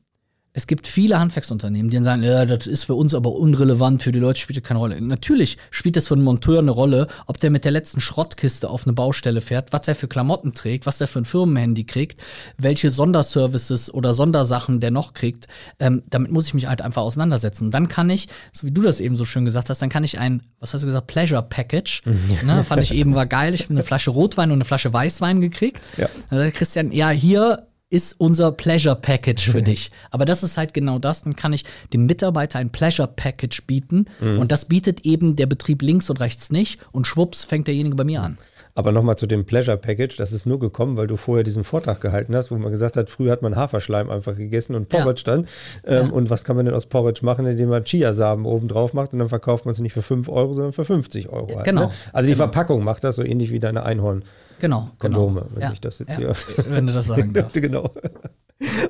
es 0.55 0.67
gibt 0.67 0.87
viele 0.87 1.19
Handwerksunternehmen, 1.19 1.91
die 1.91 1.97
dann 1.97 2.05
sagen, 2.05 2.23
ja, 2.23 2.45
das 2.45 2.67
ist 2.67 2.85
für 2.85 2.95
uns 2.95 3.15
aber 3.15 3.33
unrelevant, 3.33 4.03
für 4.03 4.13
die 4.13 4.19
Leute 4.19 4.39
spielt 4.39 4.59
das 4.59 4.65
keine 4.65 4.81
Rolle. 4.81 5.01
Natürlich 5.01 5.57
spielt 5.71 5.97
es 5.97 6.09
für 6.09 6.15
einen 6.15 6.25
Monteur 6.25 6.59
eine 6.59 6.71
Rolle, 6.71 7.07
ob 7.27 7.41
der 7.41 7.51
mit 7.51 7.65
der 7.65 7.73
letzten 7.73 8.01
Schrottkiste 8.01 8.69
auf 8.69 8.87
eine 8.87 8.93
Baustelle 8.93 9.41
fährt, 9.41 9.73
was 9.73 9.89
er 9.89 9.95
für 9.95 10.09
Klamotten 10.09 10.53
trägt, 10.53 10.85
was 10.85 11.01
er 11.01 11.07
für 11.09 11.21
ein 11.21 11.25
Firmenhandy 11.25 11.85
kriegt, 11.85 12.21
welche 12.59 12.91
Sonderservices 12.91 13.93
oder 13.95 14.13
Sondersachen 14.13 14.81
der 14.81 14.91
noch 14.91 15.15
kriegt. 15.15 15.49
Ähm, 15.79 16.03
damit 16.11 16.31
muss 16.31 16.49
ich 16.49 16.55
mich 16.55 16.67
halt 16.67 16.83
einfach 16.83 17.03
auseinandersetzen. 17.03 17.67
Und 17.67 17.71
dann 17.71 17.89
kann 17.89 18.11
ich, 18.11 18.29
so 18.53 18.67
wie 18.67 18.73
du 18.73 18.83
das 18.83 19.01
eben 19.01 19.17
so 19.17 19.25
schön 19.25 19.47
gesagt 19.47 19.71
hast, 19.71 19.81
dann 19.81 19.89
kann 19.89 20.05
ich 20.05 20.19
ein, 20.19 20.43
was 20.61 20.75
hast 20.75 20.83
du 20.83 20.87
gesagt, 20.87 21.07
Pleasure 21.07 21.43
Package, 21.43 22.03
ne, 22.45 22.63
fand 22.65 22.83
ich 22.83 22.93
eben 22.93 23.15
war 23.15 23.25
geil. 23.25 23.55
Ich 23.55 23.63
habe 23.63 23.75
eine 23.75 23.85
Flasche 23.85 24.11
Rotwein 24.11 24.51
und 24.51 24.57
eine 24.57 24.67
Flasche 24.67 24.93
Weißwein 24.93 25.41
gekriegt. 25.41 25.81
Ja. 25.97 26.51
Christian, 26.51 26.93
ja, 26.93 27.09
hier 27.09 27.69
ist 27.93 28.15
unser 28.19 28.53
Pleasure 28.53 28.97
Package 28.97 29.51
für 29.51 29.61
dich. 29.61 29.91
Aber 30.11 30.25
das 30.25 30.43
ist 30.43 30.57
halt 30.57 30.73
genau 30.73 30.99
das. 30.99 31.23
Dann 31.23 31.37
kann 31.37 31.53
ich 31.53 31.65
dem 31.93 32.07
Mitarbeiter 32.07 32.59
ein 32.59 32.71
Pleasure 32.71 33.07
Package 33.07 33.67
bieten. 33.67 34.07
Mhm. 34.19 34.39
Und 34.39 34.51
das 34.51 34.65
bietet 34.65 35.05
eben 35.05 35.37
der 35.37 35.45
Betrieb 35.47 35.83
links 35.83 36.09
und 36.09 36.19
rechts 36.19 36.51
nicht. 36.51 36.81
Und 36.93 37.07
schwupps 37.07 37.45
fängt 37.45 37.67
derjenige 37.67 37.95
bei 37.95 38.05
mir 38.05 38.23
an. 38.23 38.39
Aber 38.75 38.91
nochmal 38.93 39.17
zu 39.17 39.27
dem 39.27 39.45
Pleasure 39.45 39.77
Package, 39.77 40.17
das 40.17 40.33
ist 40.33 40.47
nur 40.47 40.59
gekommen, 40.59 40.97
weil 40.97 41.07
du 41.07 41.19
vorher 41.19 41.45
diesen 41.45 41.65
Vortrag 41.65 42.01
gehalten 42.01 42.35
hast, 42.35 42.51
wo 42.51 42.57
man 42.57 42.73
gesagt 42.73 42.97
hat, 42.97 43.11
früher 43.11 43.31
hat 43.31 43.43
man 43.43 43.57
Haferschleim 43.57 44.09
einfach 44.09 44.35
gegessen 44.35 44.75
und 44.75 44.89
Porridge 44.89 45.25
ja. 45.27 45.37
dann. 45.37 45.47
Ähm, 45.85 46.07
ja. 46.07 46.13
Und 46.13 46.31
was 46.31 46.45
kann 46.45 46.57
man 46.57 46.65
denn 46.65 46.75
aus 46.75 46.87
Porridge 46.87 47.21
machen, 47.23 47.45
indem 47.45 47.69
man 47.69 47.85
Chiasamen 47.85 48.47
oben 48.47 48.69
drauf 48.69 48.95
macht 48.95 49.13
und 49.13 49.19
dann 49.19 49.29
verkauft 49.29 49.67
man 49.67 49.73
es 49.73 49.81
nicht 49.81 49.93
für 49.93 50.01
5 50.01 50.31
Euro, 50.31 50.55
sondern 50.55 50.73
für 50.73 50.87
50 50.87 51.29
Euro. 51.29 51.57
Halt, 51.57 51.65
genau. 51.67 51.83
Ne? 51.83 51.91
Also 52.15 52.29
die 52.29 52.33
genau. 52.33 52.45
Verpackung 52.45 52.83
macht 52.83 53.05
das 53.05 53.17
so 53.17 53.23
ähnlich 53.23 53.51
wie 53.51 53.61
deine 53.61 53.83
Einhorn. 53.83 54.25
Genau. 54.63 54.91
Kondome, 55.01 55.41
genau. 55.41 55.51
wenn 55.55 55.63
ja, 55.63 55.73
ich 55.73 55.81
das 55.81 55.99
jetzt 55.99 56.13
ja, 56.13 56.19
hier. 56.19 56.35
Wenn 56.69 56.87
du 56.87 56.93
das 56.93 57.09
sagen 57.09 57.33
darfst. 57.35 57.61
genau. 57.61 57.91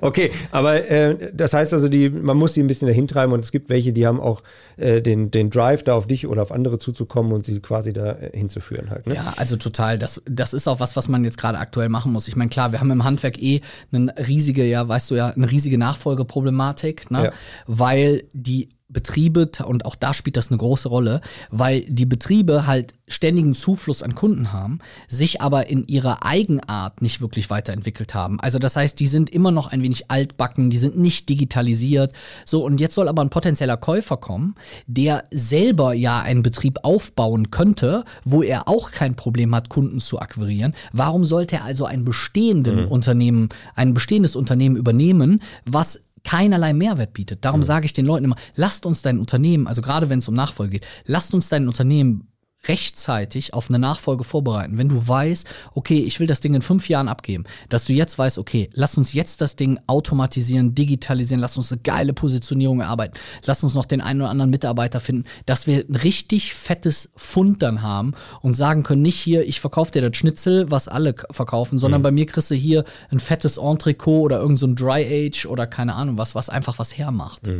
Okay, 0.02 0.30
aber 0.50 0.86
äh, 0.90 1.32
das 1.32 1.54
heißt 1.54 1.72
also, 1.72 1.88
die, 1.88 2.10
man 2.10 2.36
muss 2.36 2.52
die 2.52 2.60
ein 2.60 2.66
bisschen 2.66 2.88
dahin 2.88 3.08
treiben 3.08 3.32
und 3.32 3.42
es 3.42 3.52
gibt 3.52 3.70
welche, 3.70 3.94
die 3.94 4.06
haben 4.06 4.20
auch 4.20 4.42
äh, 4.76 5.00
den, 5.00 5.30
den 5.30 5.48
Drive, 5.48 5.82
da 5.82 5.94
auf 5.94 6.06
dich 6.06 6.26
oder 6.26 6.42
auf 6.42 6.52
andere 6.52 6.78
zuzukommen 6.78 7.32
und 7.32 7.46
sie 7.46 7.58
quasi 7.60 7.94
da 7.94 8.12
äh, 8.12 8.36
hinzuführen 8.36 8.90
halt. 8.90 9.06
Ne? 9.06 9.14
Ja, 9.14 9.32
also 9.38 9.56
total. 9.56 9.98
Das, 9.98 10.20
das 10.26 10.52
ist 10.52 10.68
auch 10.68 10.78
was, 10.78 10.94
was 10.94 11.08
man 11.08 11.24
jetzt 11.24 11.38
gerade 11.38 11.56
aktuell 11.56 11.88
machen 11.88 12.12
muss. 12.12 12.28
Ich 12.28 12.36
meine, 12.36 12.50
klar, 12.50 12.72
wir 12.72 12.80
haben 12.80 12.90
im 12.90 13.02
Handwerk 13.02 13.42
eh 13.42 13.62
eine 13.92 14.14
riesige, 14.28 14.66
ja, 14.66 14.86
weißt 14.86 15.10
du 15.10 15.14
ja, 15.14 15.28
eine 15.28 15.50
riesige 15.50 15.78
Nachfolgeproblematik, 15.78 17.10
ne? 17.10 17.24
Ja. 17.24 17.32
weil 17.66 18.24
die 18.34 18.68
Betriebe, 18.92 19.50
und 19.64 19.84
auch 19.84 19.94
da 19.94 20.14
spielt 20.14 20.36
das 20.36 20.50
eine 20.50 20.58
große 20.58 20.88
Rolle, 20.88 21.20
weil 21.50 21.82
die 21.82 22.06
Betriebe 22.06 22.66
halt 22.66 22.94
ständigen 23.08 23.54
Zufluss 23.54 24.02
an 24.02 24.14
Kunden 24.14 24.52
haben, 24.52 24.78
sich 25.08 25.40
aber 25.40 25.68
in 25.68 25.86
ihrer 25.86 26.24
Eigenart 26.24 27.02
nicht 27.02 27.20
wirklich 27.20 27.50
weiterentwickelt 27.50 28.14
haben. 28.14 28.40
Also 28.40 28.58
das 28.58 28.76
heißt, 28.76 28.98
die 28.98 29.06
sind 29.06 29.30
immer 29.30 29.50
noch 29.50 29.68
ein 29.68 29.82
wenig 29.82 30.10
altbacken, 30.10 30.70
die 30.70 30.78
sind 30.78 30.98
nicht 30.98 31.28
digitalisiert. 31.28 32.12
So, 32.44 32.64
und 32.64 32.80
jetzt 32.80 32.94
soll 32.94 33.08
aber 33.08 33.22
ein 33.22 33.30
potenzieller 33.30 33.76
Käufer 33.76 34.16
kommen, 34.16 34.54
der 34.86 35.24
selber 35.30 35.92
ja 35.92 36.20
einen 36.20 36.42
Betrieb 36.42 36.78
aufbauen 36.82 37.50
könnte, 37.50 38.04
wo 38.24 38.42
er 38.42 38.68
auch 38.68 38.90
kein 38.90 39.14
Problem 39.14 39.54
hat, 39.54 39.68
Kunden 39.68 40.00
zu 40.00 40.18
akquirieren. 40.18 40.74
Warum 40.92 41.24
sollte 41.24 41.56
er 41.56 41.64
also 41.64 41.84
ein 41.84 42.04
bestehenden 42.04 42.86
Unternehmen, 42.86 43.50
ein 43.74 43.94
bestehendes 43.94 44.36
Unternehmen 44.36 44.76
übernehmen, 44.76 45.42
was 45.64 46.04
keinerlei 46.24 46.72
Mehrwert 46.72 47.12
bietet. 47.12 47.44
Darum 47.44 47.62
sage 47.62 47.86
ich 47.86 47.92
den 47.92 48.06
Leuten 48.06 48.24
immer, 48.24 48.36
lasst 48.54 48.86
uns 48.86 49.02
dein 49.02 49.18
Unternehmen, 49.18 49.66
also 49.66 49.82
gerade 49.82 50.10
wenn 50.10 50.20
es 50.20 50.28
um 50.28 50.34
Nachfolge 50.34 50.78
geht, 50.78 50.86
lasst 51.04 51.34
uns 51.34 51.48
dein 51.48 51.68
Unternehmen 51.68 52.31
rechtzeitig 52.68 53.54
auf 53.54 53.68
eine 53.68 53.78
Nachfolge 53.78 54.24
vorbereiten. 54.24 54.78
Wenn 54.78 54.88
du 54.88 55.06
weißt, 55.06 55.46
okay, 55.74 55.98
ich 55.98 56.20
will 56.20 56.26
das 56.26 56.40
Ding 56.40 56.54
in 56.54 56.62
fünf 56.62 56.88
Jahren 56.88 57.08
abgeben, 57.08 57.44
dass 57.68 57.86
du 57.86 57.92
jetzt 57.92 58.18
weißt, 58.18 58.38
okay, 58.38 58.70
lass 58.72 58.96
uns 58.96 59.12
jetzt 59.12 59.40
das 59.40 59.56
Ding 59.56 59.80
automatisieren, 59.86 60.74
digitalisieren, 60.74 61.40
lass 61.40 61.56
uns 61.56 61.72
eine 61.72 61.80
geile 61.82 62.12
Positionierung 62.12 62.80
erarbeiten, 62.80 63.14
lass 63.46 63.64
uns 63.64 63.74
noch 63.74 63.84
den 63.84 64.00
einen 64.00 64.20
oder 64.20 64.30
anderen 64.30 64.50
Mitarbeiter 64.50 65.00
finden, 65.00 65.24
dass 65.46 65.66
wir 65.66 65.84
ein 65.88 65.96
richtig 65.96 66.54
fettes 66.54 67.10
Fund 67.16 67.62
dann 67.62 67.82
haben 67.82 68.14
und 68.42 68.54
sagen 68.54 68.82
können, 68.82 69.02
nicht 69.02 69.18
hier, 69.18 69.46
ich 69.46 69.60
verkaufe 69.60 69.90
dir 69.90 70.08
das 70.08 70.16
Schnitzel, 70.16 70.70
was 70.70 70.88
alle 70.88 71.14
verkaufen, 71.30 71.78
sondern 71.78 72.02
bei 72.02 72.10
mir 72.10 72.26
kriegst 72.26 72.50
du 72.50 72.54
hier 72.54 72.84
ein 73.10 73.20
fettes 73.20 73.56
Entrecot 73.56 74.22
oder 74.22 74.38
irgend 74.38 74.58
so 74.58 74.66
ein 74.66 74.76
Dry 74.76 75.04
Age 75.04 75.46
oder 75.46 75.66
keine 75.66 75.94
Ahnung 75.94 76.18
was, 76.18 76.34
was 76.34 76.48
einfach 76.48 76.78
was 76.78 76.96
hermacht. 76.96 77.50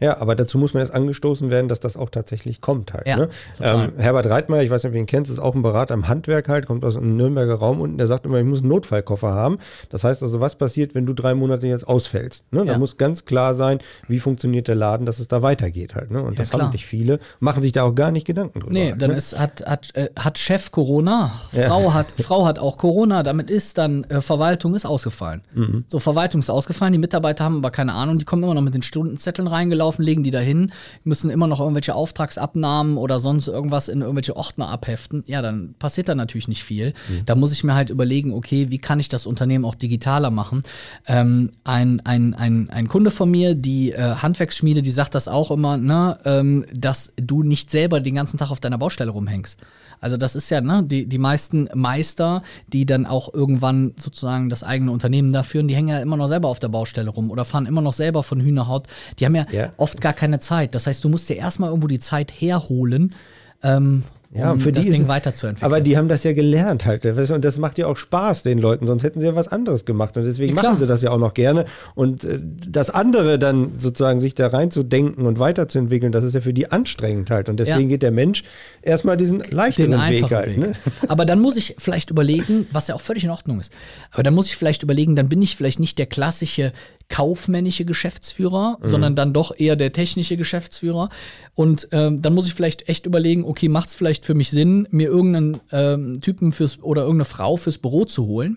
Ja, 0.00 0.18
aber 0.20 0.36
dazu 0.36 0.58
muss 0.58 0.74
man 0.74 0.82
jetzt 0.82 0.94
angestoßen 0.94 1.50
werden, 1.50 1.68
dass 1.68 1.80
das 1.80 1.96
auch 1.96 2.10
tatsächlich 2.10 2.60
kommt 2.60 2.92
halt. 2.92 3.06
Ja, 3.06 3.16
ne? 3.16 3.28
ähm, 3.60 3.92
Herbert 3.96 4.26
Reitmeier, 4.52 4.62
ich 4.64 4.70
weiß 4.70 4.82
nicht, 4.82 4.90
ob 4.90 4.94
du 4.94 4.98
ihn 4.98 5.06
kennst, 5.06 5.30
ist 5.30 5.38
auch 5.38 5.54
ein 5.54 5.62
Berater 5.62 5.94
im 5.94 6.08
Handwerk 6.08 6.48
halt, 6.48 6.66
kommt 6.66 6.84
aus 6.84 6.96
einem 6.96 7.16
Nürnberger 7.16 7.54
Raum 7.54 7.80
unten, 7.80 7.98
der 7.98 8.06
sagt 8.06 8.26
immer, 8.26 8.38
ich 8.38 8.44
muss 8.44 8.60
einen 8.60 8.68
Notfallkoffer 8.68 9.32
haben. 9.32 9.58
Das 9.90 10.04
heißt 10.04 10.22
also, 10.22 10.40
was 10.40 10.54
passiert, 10.56 10.94
wenn 10.94 11.06
du 11.06 11.12
drei 11.12 11.34
Monate 11.34 11.66
jetzt 11.66 11.86
ausfällst? 11.86 12.44
Ne? 12.52 12.64
Da 12.64 12.72
Ja. 12.72 12.78
muss 12.78 12.96
ganz 12.96 13.24
klar 13.24 13.54
sein, 13.54 13.78
wie 14.08 14.18
funktioniert 14.18 14.68
der 14.68 14.74
Laden, 14.74 15.06
dass 15.06 15.18
es 15.18 15.28
da 15.28 15.42
weitergeht 15.42 15.94
halt. 15.94 16.10
Ne? 16.10 16.22
Und 16.22 16.38
das 16.38 16.50
klar. 16.50 16.62
haben 16.64 16.72
nicht 16.72 16.86
viele, 16.86 17.18
machen 17.40 17.62
sich 17.62 17.72
da 17.72 17.84
auch 17.84 17.94
gar 17.94 18.10
nicht 18.10 18.26
Gedanken 18.26 18.60
drüber. 18.60 18.72
Nee, 18.72 18.90
halt, 18.90 19.02
dann 19.02 19.10
ne? 19.10 19.16
ist, 19.16 19.38
hat, 19.38 19.64
hat, 19.66 19.94
äh, 19.94 20.08
hat 20.18 20.38
Chef 20.38 20.70
Corona, 20.70 21.32
Frau, 21.52 21.94
hat, 21.94 22.12
Frau 22.18 22.46
hat 22.46 22.58
auch 22.58 22.76
Corona, 22.76 23.22
damit 23.22 23.50
ist 23.50 23.78
dann 23.78 24.04
äh, 24.04 24.20
Verwaltung 24.20 24.74
ist 24.74 24.84
ausgefallen. 24.86 25.42
Mhm. 25.54 25.84
So, 25.86 25.98
Verwaltung 25.98 26.40
ist 26.40 26.50
ausgefallen, 26.50 26.92
die 26.92 26.98
Mitarbeiter 26.98 27.44
haben 27.44 27.58
aber 27.58 27.70
keine 27.70 27.94
Ahnung, 27.94 28.18
die 28.18 28.24
kommen 28.24 28.42
immer 28.42 28.54
noch 28.54 28.62
mit 28.62 28.74
den 28.74 28.82
Stundenzetteln 28.82 29.48
reingelaufen, 29.48 30.04
legen 30.04 30.22
die 30.22 30.30
dahin, 30.30 30.72
müssen 31.04 31.30
immer 31.30 31.46
noch 31.46 31.60
irgendwelche 31.60 31.94
Auftragsabnahmen 31.94 32.96
oder 32.96 33.18
sonst 33.18 33.46
irgendwas 33.46 33.88
in 33.88 34.00
irgendwelche 34.00 34.36
Ordner 34.42 34.68
abheften. 34.68 35.22
Ja, 35.26 35.40
dann 35.40 35.74
passiert 35.78 36.08
da 36.08 36.14
natürlich 36.16 36.48
nicht 36.48 36.64
viel. 36.64 36.94
Mhm. 37.08 37.26
Da 37.26 37.36
muss 37.36 37.52
ich 37.52 37.62
mir 37.62 37.74
halt 37.74 37.90
überlegen, 37.90 38.32
okay, 38.32 38.70
wie 38.70 38.78
kann 38.78 38.98
ich 38.98 39.08
das 39.08 39.24
Unternehmen 39.24 39.64
auch 39.64 39.76
digitaler 39.76 40.30
machen? 40.30 40.64
Ähm, 41.06 41.50
ein, 41.62 42.00
ein, 42.04 42.34
ein, 42.34 42.68
ein 42.70 42.88
Kunde 42.88 43.12
von 43.12 43.30
mir, 43.30 43.54
die 43.54 43.92
äh, 43.92 44.16
Handwerksschmiede, 44.16 44.82
die 44.82 44.90
sagt 44.90 45.14
das 45.14 45.28
auch 45.28 45.50
immer, 45.52 45.76
ne, 45.76 46.18
ähm, 46.24 46.64
dass 46.74 47.12
du 47.16 47.44
nicht 47.44 47.70
selber 47.70 48.00
den 48.00 48.16
ganzen 48.16 48.36
Tag 48.36 48.50
auf 48.50 48.58
deiner 48.58 48.78
Baustelle 48.78 49.12
rumhängst. 49.12 49.58
Also 50.00 50.16
das 50.16 50.34
ist 50.34 50.50
ja, 50.50 50.60
ne, 50.60 50.82
die, 50.82 51.06
die 51.08 51.18
meisten 51.18 51.68
Meister, 51.74 52.42
die 52.72 52.84
dann 52.86 53.06
auch 53.06 53.32
irgendwann 53.32 53.92
sozusagen 53.96 54.50
das 54.50 54.64
eigene 54.64 54.90
Unternehmen 54.90 55.32
da 55.32 55.44
führen, 55.44 55.68
die 55.68 55.76
hängen 55.76 55.88
ja 55.90 56.00
immer 56.00 56.16
noch 56.16 56.26
selber 56.26 56.48
auf 56.48 56.58
der 56.58 56.70
Baustelle 56.70 57.08
rum 57.10 57.30
oder 57.30 57.44
fahren 57.44 57.66
immer 57.66 57.80
noch 57.82 57.92
selber 57.92 58.24
von 58.24 58.40
Hühnerhaut. 58.40 58.88
Die 59.20 59.24
haben 59.26 59.36
ja, 59.36 59.46
Ja. 59.52 59.72
oft 59.76 60.00
gar 60.00 60.12
keine 60.12 60.40
Zeit. 60.40 60.74
Das 60.74 60.88
heißt, 60.88 61.04
du 61.04 61.08
musst 61.08 61.28
dir 61.28 61.36
erstmal 61.36 61.68
irgendwo 61.68 61.86
die 61.86 62.00
Zeit 62.00 62.32
herholen, 62.32 63.14
ähm, 63.62 64.02
um 64.34 64.50
und 64.52 64.60
für 64.60 64.72
das 64.72 64.84
die 64.84 64.90
Ding 64.90 65.02
ist- 65.02 65.08
weiterzuentwickeln. 65.08 65.70
Aber 65.70 65.80
die 65.80 65.96
haben 65.96 66.08
das 66.08 66.24
ja 66.24 66.32
gelernt 66.32 66.86
halt. 66.86 67.04
Und 67.04 67.44
das 67.44 67.58
macht 67.58 67.76
ja 67.78 67.86
auch 67.86 67.96
Spaß 67.96 68.42
den 68.42 68.58
Leuten, 68.58 68.86
sonst 68.86 69.02
hätten 69.02 69.20
sie 69.20 69.26
ja 69.26 69.34
was 69.34 69.48
anderes 69.48 69.84
gemacht. 69.84 70.16
Und 70.16 70.24
deswegen 70.24 70.56
Ja, 70.56 70.62
machen 70.62 70.78
sie 70.78 70.86
das 70.86 71.02
ja 71.02 71.10
auch 71.10 71.18
noch 71.18 71.34
gerne. 71.34 71.66
Und 71.94 72.24
äh, 72.24 72.38
das 72.42 72.88
andere 72.90 73.38
dann 73.38 73.72
sozusagen 73.78 74.20
sich 74.20 74.34
da 74.34 74.46
reinzudenken 74.46 75.26
und 75.26 75.38
weiterzuentwickeln, 75.38 76.12
das 76.12 76.24
ist 76.24 76.34
ja 76.34 76.40
für 76.40 76.52
die 76.54 76.70
anstrengend 76.70 77.30
halt. 77.30 77.48
Und 77.48 77.60
deswegen 77.60 77.80
Ja. 77.82 77.86
geht 77.88 78.02
der 78.02 78.10
Mensch 78.10 78.44
erstmal 78.80 79.16
diesen 79.16 79.40
leichteren 79.40 79.90
den 79.92 80.00
Weg 80.10 80.30
halt. 80.30 80.48
Weg. 80.50 80.56
Ne? 80.58 80.72
Aber 81.08 81.24
dann 81.24 81.38
muss 81.40 81.56
ich 81.56 81.74
vielleicht 81.78 82.10
überlegen, 82.10 82.66
was 82.72 82.88
ja 82.88 82.94
auch 82.94 83.00
völlig 83.00 83.24
in 83.24 83.30
Ordnung 83.30 83.60
ist. 83.60 83.72
Aber 84.12 84.22
dann 84.22 84.34
muss 84.34 84.46
ich 84.46 84.56
vielleicht 84.56 84.82
überlegen, 84.82 85.14
dann 85.16 85.28
bin 85.28 85.42
ich 85.42 85.56
vielleicht 85.56 85.78
nicht 85.80 85.98
der 85.98 86.06
klassische 86.06 86.72
kaufmännische 87.12 87.84
Geschäftsführer, 87.84 88.78
Mhm. 88.80 88.86
sondern 88.88 89.14
dann 89.14 89.32
doch 89.34 89.52
eher 89.56 89.76
der 89.76 89.92
technische 89.92 90.38
Geschäftsführer. 90.38 91.10
Und 91.54 91.86
ähm, 91.92 92.22
dann 92.22 92.32
muss 92.34 92.46
ich 92.46 92.54
vielleicht 92.54 92.88
echt 92.88 93.04
überlegen, 93.04 93.44
okay, 93.44 93.68
macht 93.68 93.88
es 93.90 93.94
vielleicht 93.94 94.24
für 94.24 94.34
mich 94.34 94.50
Sinn, 94.50 94.88
mir 94.90 95.08
irgendeinen 95.08 95.60
ähm, 95.70 96.20
Typen 96.22 96.52
fürs 96.52 96.82
oder 96.82 97.02
irgendeine 97.02 97.26
Frau 97.26 97.56
fürs 97.58 97.76
Büro 97.76 98.06
zu 98.06 98.26
holen? 98.26 98.56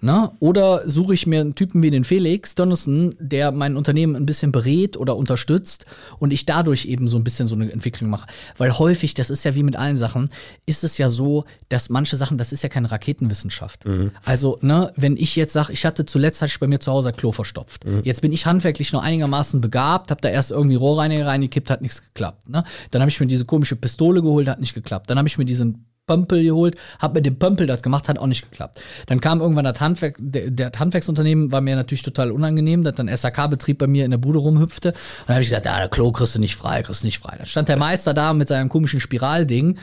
Na? 0.00 0.32
Oder 0.40 0.88
suche 0.88 1.14
ich 1.14 1.26
mir 1.26 1.40
einen 1.40 1.54
Typen 1.56 1.82
wie 1.82 1.90
den 1.90 2.04
Felix 2.04 2.54
Donaldson, 2.54 3.16
der 3.18 3.50
mein 3.50 3.76
Unternehmen 3.76 4.14
ein 4.14 4.26
bisschen 4.26 4.52
berät 4.52 4.96
oder 4.96 5.16
unterstützt 5.16 5.86
und 6.20 6.32
ich 6.32 6.46
dadurch 6.46 6.84
eben 6.84 7.08
so 7.08 7.16
ein 7.16 7.24
bisschen 7.24 7.48
so 7.48 7.54
eine 7.56 7.72
Entwicklung 7.72 8.10
mache. 8.10 8.28
Weil 8.58 8.78
häufig, 8.78 9.14
das 9.14 9.30
ist 9.30 9.44
ja 9.44 9.54
wie 9.56 9.62
mit 9.64 9.74
allen 9.74 9.96
Sachen, 9.96 10.28
ist 10.66 10.84
es 10.84 10.98
ja 10.98 11.08
so, 11.08 11.44
dass 11.70 11.88
manche 11.88 12.16
Sachen, 12.16 12.38
das 12.38 12.52
ist 12.52 12.62
ja 12.62 12.68
keine 12.68 12.90
Raketenwissenschaft. 12.92 13.84
Also, 14.24 14.58
ne, 14.60 14.92
wenn 14.96 15.16
ich 15.16 15.34
jetzt 15.34 15.54
sage, 15.54 15.72
ich 15.72 15.84
hatte 15.84 16.04
zuletzt 16.04 16.42
hatte 16.42 16.50
ich 16.52 16.60
bei 16.60 16.66
mir 16.68 16.78
zu 16.78 16.92
Hause 16.92 17.08
ein 17.08 17.16
Klo 17.16 17.32
verstopft. 17.32 17.84
Jetzt 18.04 18.22
bin 18.22 18.32
ich 18.32 18.46
handwerklich 18.46 18.92
noch 18.92 19.02
einigermaßen 19.02 19.60
begabt, 19.60 20.10
habe 20.10 20.20
da 20.20 20.28
erst 20.28 20.50
irgendwie 20.50 20.76
Rohrreiniger 20.76 21.26
reingekippt, 21.26 21.70
hat 21.70 21.82
nichts 21.82 22.02
geklappt. 22.02 22.48
Ne? 22.48 22.64
Dann 22.90 23.02
habe 23.02 23.10
ich 23.10 23.20
mir 23.20 23.26
diese 23.26 23.44
komische 23.44 23.76
Pistole 23.76 24.22
geholt, 24.22 24.48
hat 24.48 24.60
nicht 24.60 24.74
geklappt. 24.74 25.10
Dann 25.10 25.18
habe 25.18 25.28
ich 25.28 25.38
mir 25.38 25.44
diesen 25.44 25.86
Pömpel 26.06 26.42
geholt, 26.42 26.76
hab 27.00 27.14
mit 27.14 27.26
dem 27.26 27.38
Pömpel 27.38 27.66
das 27.66 27.82
gemacht, 27.82 28.08
hat 28.08 28.18
auch 28.18 28.26
nicht 28.26 28.48
geklappt. 28.50 28.80
Dann 29.06 29.20
kam 29.20 29.40
irgendwann 29.40 29.64
das 29.64 29.80
Handwerk, 29.80 30.16
der, 30.20 30.50
der 30.50 30.70
Handwerksunternehmen 30.78 31.50
war 31.52 31.60
mir 31.60 31.74
natürlich 31.74 32.02
total 32.02 32.30
unangenehm, 32.30 32.84
dass 32.84 32.94
dann 32.94 33.08
SAK-Betrieb 33.08 33.78
bei 33.78 33.86
mir 33.86 34.04
in 34.04 34.12
der 34.12 34.18
Bude 34.18 34.38
rumhüpfte. 34.38 34.90
Und 34.90 34.96
dann 35.26 35.34
habe 35.34 35.42
ich 35.42 35.48
gesagt, 35.48 35.66
ja, 35.66 35.78
der 35.78 35.88
Klo 35.88 36.12
kriegst 36.12 36.36
du 36.36 36.38
nicht 36.38 36.56
frei, 36.56 36.82
kriegst 36.82 37.02
du 37.02 37.06
nicht 37.08 37.18
frei. 37.18 37.34
Dann 37.36 37.46
stand 37.46 37.68
der 37.68 37.76
Meister 37.76 38.14
da 38.14 38.32
mit 38.32 38.48
seinem 38.48 38.68
komischen 38.68 39.00
Spiralding. 39.00 39.78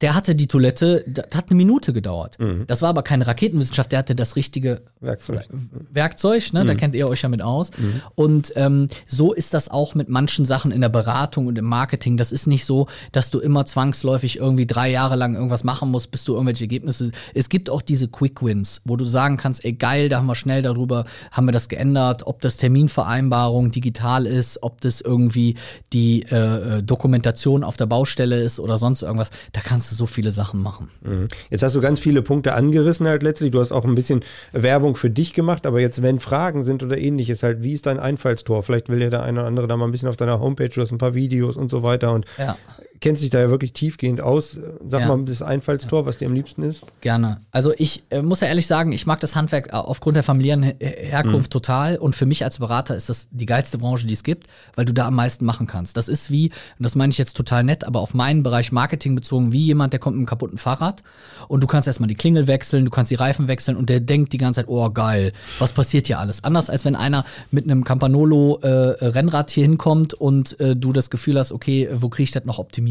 Der 0.00 0.14
hatte 0.14 0.34
die 0.34 0.46
Toilette, 0.46 1.04
das 1.06 1.26
hat 1.34 1.50
eine 1.50 1.56
Minute 1.56 1.92
gedauert. 1.92 2.38
Das 2.66 2.82
war 2.82 2.88
aber 2.88 3.02
keine 3.02 3.26
Raketenwissenschaft, 3.26 3.92
der 3.92 3.98
hatte 3.98 4.14
das 4.14 4.36
richtige 4.36 4.82
Werkzeug. 5.00 5.48
Werkzeug, 5.90 6.52
ne? 6.52 6.64
da 6.64 6.74
kennt 6.74 6.94
ihr 6.94 7.08
euch 7.08 7.22
ja 7.22 7.28
mit 7.28 7.42
aus. 7.42 7.70
Und 8.14 8.52
ähm, 8.56 8.88
so 9.06 9.32
ist 9.32 9.54
das 9.54 9.70
auch 9.70 9.94
mit 9.94 10.08
manchen 10.08 10.44
Sachen 10.44 10.70
in 10.70 10.80
der 10.80 10.88
Beratung 10.88 11.46
und 11.46 11.58
im 11.58 11.66
Marketing. 11.66 12.16
Das 12.16 12.32
ist 12.32 12.46
nicht 12.46 12.64
so, 12.64 12.86
dass 13.12 13.30
du 13.30 13.40
immer 13.40 13.66
zwangsläufig 13.66 14.38
irgendwie 14.38 14.66
drei 14.66 14.90
Jahre 14.90 15.16
lang 15.16 15.34
irgendwas 15.34 15.64
machen 15.64 15.90
musst, 15.90 16.10
bis 16.10 16.24
du 16.24 16.32
irgendwelche 16.32 16.64
Ergebnisse. 16.64 17.10
Es 17.34 17.48
gibt 17.48 17.68
auch 17.70 17.82
diese 17.82 18.08
Quick 18.08 18.42
Wins, 18.42 18.82
wo 18.84 18.96
du 18.96 19.04
sagen 19.04 19.36
kannst, 19.36 19.64
ey 19.64 19.72
geil, 19.72 20.08
da 20.08 20.18
haben 20.18 20.26
wir 20.26 20.34
schnell 20.34 20.62
darüber, 20.62 21.04
haben 21.32 21.46
wir 21.46 21.52
das 21.52 21.68
geändert, 21.68 22.26
ob 22.26 22.40
das 22.40 22.56
Terminvereinbarung 22.56 23.70
digital 23.70 24.26
ist, 24.26 24.62
ob 24.62 24.80
das 24.80 25.00
irgendwie 25.00 25.56
die 25.92 26.22
äh, 26.30 26.78
äh, 26.78 26.82
Dokumentation 26.82 27.64
auf 27.64 27.76
der 27.76 27.86
Baustelle 27.86 28.40
ist 28.40 28.60
oder 28.60 28.78
sonst 28.78 29.02
irgendwas. 29.02 29.30
Da 29.52 29.60
kannst 29.60 29.89
du 29.90 29.94
so 29.94 30.06
viele 30.06 30.32
Sachen 30.32 30.62
machen. 30.62 30.88
Mhm. 31.02 31.28
Jetzt 31.50 31.62
hast 31.62 31.74
du 31.76 31.80
ganz 31.80 32.00
viele 32.00 32.22
Punkte 32.22 32.54
angerissen 32.54 33.06
halt 33.06 33.22
letztlich. 33.22 33.50
Du 33.50 33.60
hast 33.60 33.72
auch 33.72 33.84
ein 33.84 33.94
bisschen 33.94 34.20
Werbung 34.52 34.96
für 34.96 35.10
dich 35.10 35.34
gemacht, 35.34 35.66
aber 35.66 35.80
jetzt, 35.80 36.02
wenn 36.02 36.20
Fragen 36.20 36.62
sind 36.62 36.82
oder 36.82 36.98
ähnliches, 36.98 37.42
halt, 37.42 37.62
wie 37.62 37.72
ist 37.72 37.86
dein 37.86 37.98
Einfallstor? 37.98 38.62
Vielleicht 38.62 38.88
will 38.88 39.02
ja 39.02 39.10
der 39.10 39.22
eine 39.22 39.40
oder 39.40 39.48
andere 39.48 39.68
da 39.68 39.76
mal 39.76 39.86
ein 39.86 39.92
bisschen 39.92 40.08
auf 40.08 40.16
deiner 40.16 40.40
Homepage, 40.40 40.68
du 40.68 40.80
hast 40.80 40.92
ein 40.92 40.98
paar 40.98 41.14
Videos 41.14 41.56
und 41.56 41.70
so 41.70 41.82
weiter 41.82 42.12
und 42.12 42.24
Ja. 42.38 42.56
Kennst 43.00 43.22
dich 43.22 43.30
da 43.30 43.40
ja 43.40 43.50
wirklich 43.50 43.72
tiefgehend 43.72 44.20
aus. 44.20 44.60
Sag 44.86 45.00
Ja. 45.00 45.08
mal 45.08 45.24
das 45.24 45.42
Einfallstor, 45.42 46.06
was 46.06 46.18
dir 46.18 46.26
am 46.26 46.34
liebsten 46.34 46.62
ist. 46.62 46.82
Gerne. 47.00 47.40
Also 47.50 47.72
ich 47.78 48.02
äh, 48.10 48.22
muss 48.22 48.40
ja 48.40 48.48
ehrlich 48.48 48.66
sagen, 48.66 48.92
ich 48.92 49.06
mag 49.06 49.20
das 49.20 49.34
Handwerk 49.36 49.68
äh, 49.68 49.76
aufgrund 49.76 50.16
der 50.16 50.22
familiären 50.22 50.62
Her 50.62 50.74
Herkunft 50.80 51.50
total 51.50 51.96
und 51.96 52.14
für 52.14 52.26
mich 52.26 52.44
als 52.44 52.58
Berater 52.58 52.96
ist 52.96 53.08
das 53.08 53.28
die 53.30 53.46
geilste 53.46 53.78
Branche, 53.78 54.06
die 54.06 54.14
es 54.14 54.22
gibt, 54.22 54.48
weil 54.76 54.84
du 54.84 54.92
da 54.92 55.06
am 55.06 55.14
meisten 55.14 55.44
machen 55.44 55.66
kannst. 55.66 55.96
Das 55.96 56.08
ist 56.08 56.30
wie, 56.30 56.48
und 56.50 56.82
das 56.84 56.94
meine 56.94 57.10
ich 57.10 57.18
jetzt 57.18 57.36
total 57.36 57.64
nett, 57.64 57.84
aber 57.84 58.00
auf 58.00 58.12
meinen 58.14 58.42
Bereich 58.42 58.70
Marketing 58.72 59.14
bezogen, 59.14 59.52
wie 59.52 59.64
jemand, 59.64 59.92
der 59.92 60.00
kommt 60.00 60.16
mit 60.16 60.20
einem 60.20 60.26
kaputten 60.26 60.58
Fahrrad 60.58 61.02
und 61.48 61.62
du 61.62 61.66
kannst 61.66 61.88
erstmal 61.88 62.08
die 62.08 62.14
Klingel 62.14 62.46
wechseln, 62.46 62.84
du 62.84 62.90
kannst 62.90 63.10
die 63.10 63.16
Reifen 63.16 63.48
wechseln 63.48 63.76
und 63.76 63.88
der 63.88 64.00
denkt 64.00 64.32
die 64.32 64.38
ganze 64.38 64.60
Zeit, 64.60 64.68
oh 64.68 64.90
geil, 64.90 65.32
was 65.58 65.72
passiert 65.72 66.06
hier 66.06 66.18
alles? 66.18 66.44
Anders 66.44 66.68
als 66.68 66.84
wenn 66.84 66.96
einer 66.96 67.24
mit 67.50 67.64
einem 67.64 67.84
Campanolo 67.84 68.58
äh, 68.62 68.68
Rennrad 68.68 69.50
hier 69.50 69.64
hinkommt 69.64 70.12
und 70.14 70.58
äh, 70.60 70.76
du 70.76 70.92
das 70.92 71.08
Gefühl 71.10 71.38
hast, 71.38 71.52
okay, 71.52 71.88
wo 71.94 72.08
kriege 72.10 72.24
ich 72.24 72.30
das 72.32 72.44
noch 72.44 72.58
optimiert? 72.58 72.89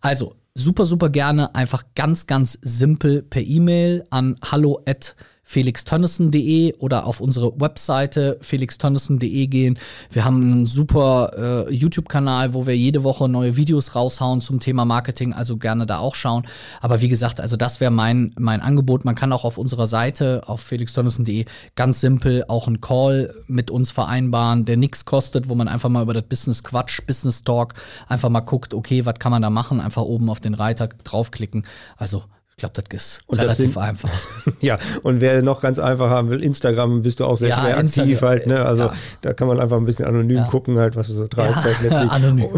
Also 0.00 0.36
super, 0.54 0.84
super 0.84 1.10
gerne 1.10 1.54
einfach 1.54 1.84
ganz, 1.94 2.26
ganz 2.26 2.58
simpel 2.62 3.22
per 3.22 3.42
E-Mail 3.42 4.04
an 4.10 4.36
hallo 4.42 4.82
at 4.86 5.14
felixtönnissen.de 5.46 6.74
oder 6.78 7.06
auf 7.06 7.20
unsere 7.20 7.58
Webseite 7.58 8.36
felixtönnissen.de 8.42 9.46
gehen. 9.46 9.78
Wir 10.10 10.24
haben 10.24 10.42
einen 10.42 10.66
super 10.66 11.66
äh, 11.68 11.72
YouTube-Kanal, 11.72 12.52
wo 12.52 12.66
wir 12.66 12.76
jede 12.76 13.04
Woche 13.04 13.28
neue 13.28 13.56
Videos 13.56 13.94
raushauen 13.94 14.40
zum 14.40 14.58
Thema 14.58 14.84
Marketing, 14.84 15.32
also 15.32 15.56
gerne 15.56 15.86
da 15.86 15.98
auch 15.98 16.16
schauen. 16.16 16.46
Aber 16.80 17.00
wie 17.00 17.08
gesagt, 17.08 17.40
also 17.40 17.56
das 17.56 17.80
wäre 17.80 17.92
mein, 17.92 18.34
mein 18.36 18.60
Angebot. 18.60 19.04
Man 19.04 19.14
kann 19.14 19.32
auch 19.32 19.44
auf 19.44 19.56
unserer 19.56 19.86
Seite 19.86 20.42
auf 20.46 20.60
felixtönnissen.de 20.62 21.44
ganz 21.76 22.00
simpel 22.00 22.44
auch 22.48 22.66
einen 22.66 22.80
Call 22.80 23.32
mit 23.46 23.70
uns 23.70 23.92
vereinbaren, 23.92 24.64
der 24.64 24.76
nichts 24.76 25.04
kostet, 25.04 25.48
wo 25.48 25.54
man 25.54 25.68
einfach 25.68 25.88
mal 25.88 26.02
über 26.02 26.14
das 26.14 26.24
Business 26.24 26.64
Quatsch, 26.64 27.06
Business 27.06 27.44
Talk 27.44 27.74
einfach 28.08 28.30
mal 28.30 28.40
guckt, 28.40 28.74
okay, 28.74 29.06
was 29.06 29.14
kann 29.20 29.30
man 29.30 29.42
da 29.42 29.50
machen? 29.50 29.80
Einfach 29.80 30.02
oben 30.02 30.28
auf 30.28 30.40
den 30.40 30.54
Reiter 30.54 30.88
draufklicken. 31.04 31.64
Also 31.96 32.24
ich 32.58 32.60
glaube, 32.62 32.72
das 32.88 33.02
ist 33.04 33.20
Und 33.26 33.36
das 33.38 33.44
relativ 33.58 33.74
sind- 33.74 33.82
einfach. 33.82 34.08
Ja, 34.60 34.78
und 35.02 35.20
wer 35.20 35.42
noch 35.42 35.60
ganz 35.60 35.78
einfach 35.78 36.08
haben 36.08 36.30
will, 36.30 36.42
Instagram 36.42 37.02
bist 37.02 37.20
du 37.20 37.26
auch 37.26 37.36
sehr, 37.36 37.50
Ja, 37.50 37.56
sehr 37.62 37.76
aktiv 37.76 37.98
Instagram, 37.98 38.28
halt, 38.30 38.46
ne? 38.46 38.64
Also 38.64 38.84
ja. 38.84 38.94
da 39.20 39.34
kann 39.34 39.46
man 39.48 39.60
einfach 39.60 39.76
ein 39.76 39.84
bisschen 39.84 40.06
anonym 40.06 40.38
Ja. 40.38 40.44
gucken, 40.44 40.78
halt, 40.78 40.96
was 40.96 41.08
du 41.08 41.12
so 41.14 41.26
treibst 41.26 41.64
halt 41.64 41.76
letztlich. 41.82 42.10
anonym. 42.10 42.48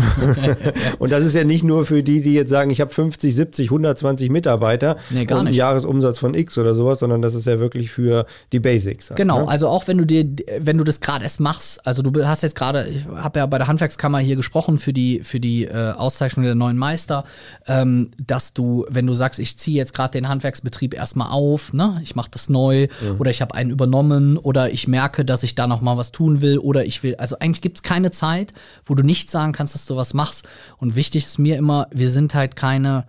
Und 1.00 1.10
das 1.10 1.24
ist 1.24 1.34
ja 1.34 1.42
nicht 1.42 1.64
nur 1.64 1.84
für 1.84 2.04
die, 2.04 2.20
die 2.22 2.32
jetzt 2.34 2.50
sagen, 2.50 2.70
ich 2.70 2.80
habe 2.80 2.92
50, 2.94 3.34
70, 3.34 3.66
120 3.72 4.30
Mitarbeiter 4.30 4.98
Nee, 5.10 5.22
und 5.22 5.32
einen. 5.32 5.52
Jahresumsatz 5.52 6.18
von 6.18 6.34
X 6.34 6.56
oder 6.58 6.74
sowas, 6.76 7.00
sondern 7.00 7.20
das 7.20 7.34
ist 7.34 7.46
ja 7.46 7.58
wirklich 7.58 7.90
für 7.90 8.24
die 8.52 8.60
Basics. 8.60 9.10
Halt, 9.10 9.16
Genau, 9.16 9.42
Ne? 9.46 9.48
also 9.48 9.66
auch 9.66 9.88
wenn 9.88 9.98
du 9.98 10.04
dir, 10.06 10.24
wenn 10.60 10.78
du 10.78 10.84
das 10.84 11.00
gerade 11.00 11.24
erst 11.24 11.40
machst, 11.40 11.84
also 11.84 12.02
du 12.02 12.24
hast 12.24 12.44
jetzt 12.44 12.54
gerade, 12.54 12.86
ich 12.86 13.04
habe 13.16 13.40
ja 13.40 13.46
bei 13.46 13.58
der 13.58 13.66
Handwerkskammer 13.66 14.20
hier 14.20 14.36
gesprochen 14.36 14.78
für 14.78 14.92
die, 14.92 15.22
für 15.24 15.40
die 15.40 15.64
äh, 15.64 15.90
Auszeichnung 15.92 16.44
der 16.44 16.54
neuen 16.54 16.78
Meister, 16.78 17.24
ähm, 17.66 18.12
dass 18.24 18.52
du, 18.54 18.86
wenn 18.88 19.08
du 19.08 19.14
sagst, 19.14 19.40
ich 19.40 19.58
ziehe 19.58 19.76
jetzt 19.76 19.87
gerade 19.94 20.12
den 20.12 20.28
Handwerksbetrieb 20.28 20.94
erstmal 20.94 21.30
auf, 21.30 21.72
ne, 21.72 22.00
ich 22.02 22.14
mache 22.14 22.30
das 22.30 22.48
neu 22.48 22.88
oder 23.18 23.30
ich 23.30 23.40
habe 23.40 23.54
einen 23.54 23.70
übernommen 23.70 24.36
oder 24.36 24.70
ich 24.70 24.88
merke, 24.88 25.24
dass 25.24 25.42
ich 25.42 25.54
da 25.54 25.66
noch 25.66 25.80
mal 25.80 25.96
was 25.96 26.12
tun 26.12 26.40
will 26.40 26.58
oder 26.58 26.84
ich 26.84 27.02
will, 27.02 27.16
also 27.16 27.38
eigentlich 27.38 27.60
gibt 27.60 27.78
es 27.78 27.82
keine 27.82 28.10
Zeit, 28.10 28.52
wo 28.84 28.94
du 28.94 29.02
nicht 29.02 29.30
sagen 29.30 29.52
kannst, 29.52 29.74
dass 29.74 29.86
du 29.86 29.96
was 29.96 30.14
machst. 30.14 30.46
Und 30.78 30.96
wichtig 30.96 31.24
ist 31.24 31.38
mir 31.38 31.56
immer, 31.56 31.88
wir 31.90 32.10
sind 32.10 32.34
halt 32.34 32.56
keine 32.56 33.06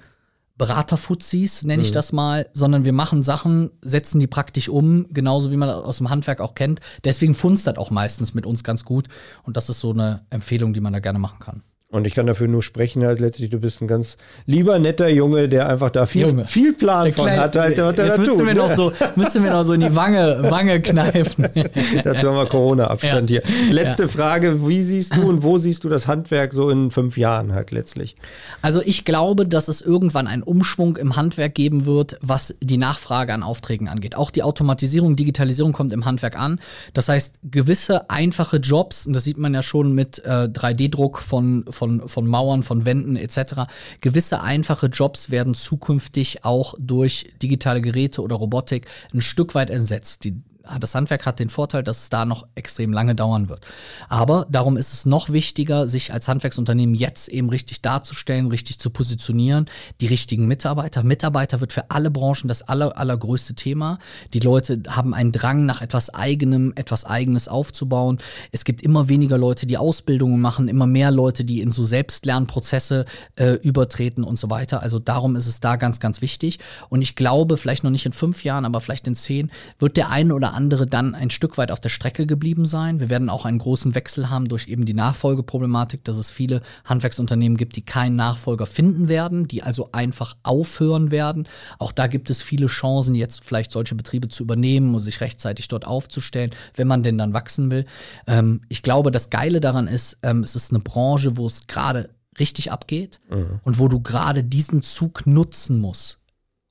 Beraterfuzis, 0.60 1.64
nenne 1.64 1.82
ich 1.82 1.94
das 1.94 2.12
mal, 2.12 2.50
sondern 2.52 2.84
wir 2.84 2.92
machen 2.92 3.24
Sachen, 3.24 3.72
setzen 3.82 4.20
die 4.20 4.28
praktisch 4.28 4.68
um, 4.68 5.08
genauso 5.14 5.52
wie 5.52 5.56
man 5.56 5.70
das 5.70 5.78
aus 5.78 5.98
dem 6.00 6.10
Handwerk 6.10 6.42
auch 6.42 6.54
kennt. 6.54 6.82
Deswegen 7.06 7.34
funzt 7.34 7.66
das 7.66 7.78
auch 7.78 7.92
meistens 7.92 8.34
mit 8.34 8.46
uns 8.46 8.62
ganz 8.62 8.84
gut. 8.84 9.08
Und 9.44 9.56
das 9.56 9.70
ist 9.70 9.80
so 9.80 9.94
eine 9.94 10.26
Empfehlung, 10.30 10.74
die 10.74 10.82
man 10.82 10.92
da 10.92 11.00
gerne 11.00 11.18
machen 11.18 11.40
kann. 11.40 11.64
Und 11.92 12.06
ich 12.06 12.14
kann 12.14 12.28
dafür 12.28 12.48
nur 12.48 12.62
sprechen, 12.62 13.04
halt 13.04 13.20
letztlich, 13.20 13.50
du 13.50 13.58
bist 13.60 13.82
ein 13.82 13.88
ganz 13.88 14.16
lieber, 14.46 14.78
netter 14.78 15.10
Junge, 15.10 15.50
der 15.50 15.68
einfach 15.68 15.90
da 15.90 16.06
viel, 16.06 16.28
Junge. 16.28 16.46
viel 16.46 16.74
Plan 16.74 17.12
von 17.12 17.26
Kleine- 17.26 17.42
hat, 17.42 17.56
halt, 17.56 17.78
was 17.80 17.98
Jetzt 17.98 18.18
müssten 18.20 18.46
wir 18.46 18.54
ne? 18.54 18.60
noch 18.60 18.70
so, 18.70 18.92
müssten 19.16 19.44
wir 19.44 19.52
noch 19.52 19.64
so 19.64 19.74
in 19.74 19.82
die 19.82 19.96
Wange, 19.96 20.38
Wange 20.52 20.82
kneifen. 20.84 21.48
Dazu 22.04 22.28
haben 22.28 22.36
wir 22.38 22.46
Corona-Abstand 22.46 23.32
Ja. 23.32 23.42
hier. 23.44 23.74
Letzte 23.74 24.08
Frage, 24.08 24.68
wie 24.68 24.84
siehst 24.84 25.16
du 25.16 25.28
und 25.30 25.42
wo 25.42 25.58
siehst 25.58 25.84
du 25.84 25.90
das 25.90 26.06
Handwerk 26.06 26.54
so 26.54 26.70
in 26.70 26.92
fünf 26.92 27.18
Jahren 27.18 27.54
halt 27.54 27.72
letztlich? 27.72 28.16
Also 28.62 28.84
ich 28.86 29.04
glaube, 29.04 29.48
dass 29.48 29.68
es 29.68 29.82
irgendwann 29.82 30.28
einen 30.28 30.44
Umschwung 30.44 30.96
im 30.96 31.16
Handwerk 31.16 31.56
geben 31.56 31.88
wird, 31.88 32.20
was 32.22 32.54
die 32.62 32.78
Nachfrage 32.78 33.34
an 33.34 33.42
Aufträgen 33.42 33.88
angeht. 33.88 34.16
Auch 34.16 34.30
die 34.30 34.44
Automatisierung, 34.44 35.16
Digitalisierung 35.16 35.74
kommt 35.74 35.92
im 35.92 36.06
Handwerk 36.06 36.38
an. 36.38 36.60
Das 36.94 37.10
heißt, 37.10 37.40
gewisse 37.50 38.12
einfache 38.12 38.58
Jobs, 38.58 39.08
und 39.08 39.14
das 39.14 39.24
sieht 39.24 39.40
man 39.40 39.56
ja 39.56 39.64
schon 39.64 39.94
mit 39.96 40.20
äh, 40.24 40.48
3D-Druck 40.54 41.18
von, 41.18 41.66
von, 41.80 42.10
von 42.10 42.28
Mauern, 42.28 42.62
von 42.62 42.86
Wänden 42.86 43.16
etc., 43.16 43.64
gewisse 44.02 44.42
einfache 44.42 44.88
Jobs 44.88 45.32
werden 45.32 45.56
zukünftig 45.56 46.44
auch 46.44 46.76
durch 46.78 47.32
digitale 47.42 47.82
Geräte 47.82 48.22
oder 48.22 48.36
Robotik 48.36 48.86
ein 49.14 49.22
Stück 49.22 49.56
weit 49.56 49.70
ersetzt. 49.70 50.26
Die 50.26 50.36
das 50.80 50.94
Handwerk 50.94 51.26
hat 51.26 51.40
den 51.40 51.50
Vorteil, 51.50 51.84
dass 51.84 52.00
es 52.00 52.10
da 52.10 52.26
noch 52.26 52.46
extrem 52.56 52.92
lange 52.92 53.16
dauern 53.16 53.48
wird. 53.50 53.66
Aber 54.10 54.46
darum 54.50 54.76
ist 54.76 54.94
es 54.94 55.06
noch 55.06 55.30
wichtiger, 55.30 55.88
sich 55.88 56.12
als 56.12 56.28
Handwerksunternehmen 56.28 56.96
jetzt 56.96 57.30
eben 57.30 57.50
richtig 57.50 57.82
darzustellen, 57.82 58.48
richtig 58.48 58.80
zu 58.80 58.90
positionieren, 58.90 59.70
die 60.02 60.08
richtigen 60.08 60.48
Mitarbeiter. 60.48 61.04
Mitarbeiter 61.04 61.62
wird 61.62 61.72
für 61.72 61.90
alle 61.90 62.12
Branchen 62.12 62.48
das 62.48 62.62
aller, 62.62 62.98
allergrößte 62.98 63.56
Thema. 63.56 64.00
Die 64.34 64.40
Leute 64.40 64.84
haben 64.90 65.14
einen 65.14 65.32
Drang 65.32 65.66
nach 65.66 65.82
etwas 65.82 66.14
Eigenem, 66.14 66.74
etwas 66.76 67.06
Eigenes 67.06 67.48
aufzubauen. 67.48 68.18
Es 68.52 68.66
gibt 68.66 68.82
immer 68.82 69.08
weniger 69.08 69.38
Leute, 69.38 69.66
die 69.66 69.78
Ausbildungen 69.78 70.42
machen, 70.42 70.68
immer 70.68 70.88
mehr 70.88 71.12
Leute, 71.12 71.46
die 71.46 71.62
in 71.62 71.72
so 71.72 71.84
Selbstlernprozesse 71.84 73.06
äh, 73.38 73.54
übertreten 73.54 74.26
und 74.26 74.38
so 74.38 74.50
weiter. 74.50 74.84
Also 74.84 75.00
darum 75.00 75.38
ist 75.38 75.48
es 75.48 75.62
da 75.62 75.78
ganz, 75.78 76.02
ganz 76.02 76.22
wichtig. 76.22 76.60
Und 76.90 77.02
ich 77.02 77.16
glaube, 77.16 77.56
vielleicht 77.56 77.86
noch 77.86 77.92
nicht 77.92 78.06
in 78.06 78.14
fünf 78.14 78.44
Jahren, 78.44 78.66
aber 78.66 78.82
vielleicht 78.82 79.08
in 79.08 79.16
zehn, 79.16 79.52
wird 79.80 79.96
der 79.96 80.10
eine 80.10 80.36
oder 80.36 80.49
andere 80.54 80.88
dann 80.88 81.16
ein 81.16 81.30
Stück 81.30 81.58
weit 81.58 81.72
auf 81.72 81.80
der 81.80 81.90
Strecke 81.90 82.26
geblieben 82.26 82.66
sein. 82.66 83.00
Wir 83.00 83.10
werden 83.10 83.30
auch 83.30 83.46
einen 83.46 83.60
großen 83.60 83.96
Wechsel 83.96 84.30
haben 84.30 84.48
durch 84.48 84.68
eben 84.68 84.86
die 84.86 84.94
Nachfolgeproblematik, 84.94 86.04
dass 86.04 86.18
es 86.18 86.32
viele 86.32 86.62
Handwerksunternehmen 86.86 87.58
gibt, 87.58 87.76
die 87.76 87.84
keinen 87.84 88.16
Nachfolger 88.16 88.66
finden 88.66 89.08
werden, 89.08 89.48
die 89.48 89.64
also 89.64 89.90
einfach 89.92 90.36
aufhören 90.44 91.12
werden. 91.12 91.48
Auch 91.78 91.92
da 91.92 92.08
gibt 92.08 92.30
es 92.30 92.42
viele 92.42 92.68
Chancen, 92.68 93.16
jetzt 93.16 93.44
vielleicht 93.44 93.72
solche 93.72 93.96
Betriebe 93.96 94.30
zu 94.30 94.44
übernehmen 94.44 94.94
und 94.94 95.02
sich 95.02 95.22
rechtzeitig 95.22 95.68
dort 95.68 95.86
aufzustellen, 95.86 96.52
wenn 96.76 96.88
man 96.88 97.04
denn 97.04 97.18
dann 97.18 97.34
wachsen 97.34 97.72
will. 97.72 97.86
Ähm, 98.28 98.62
ich 98.70 98.84
glaube, 98.84 99.12
das 99.12 99.30
Geile 99.30 99.60
daran 99.60 99.88
ist, 99.88 100.18
ähm, 100.24 100.44
es 100.44 100.56
ist 100.56 100.72
eine 100.72 100.80
Branche, 100.80 101.38
wo 101.38 101.48
es 101.48 101.68
gerade 101.68 102.10
richtig 102.40 102.72
abgeht 102.72 103.20
und 103.64 103.80
wo 103.80 103.90
du 103.90 104.00
gerade 104.00 104.44
diesen 104.44 104.82
Zug 104.82 105.28
nutzen 105.28 105.80
musst 105.80 106.20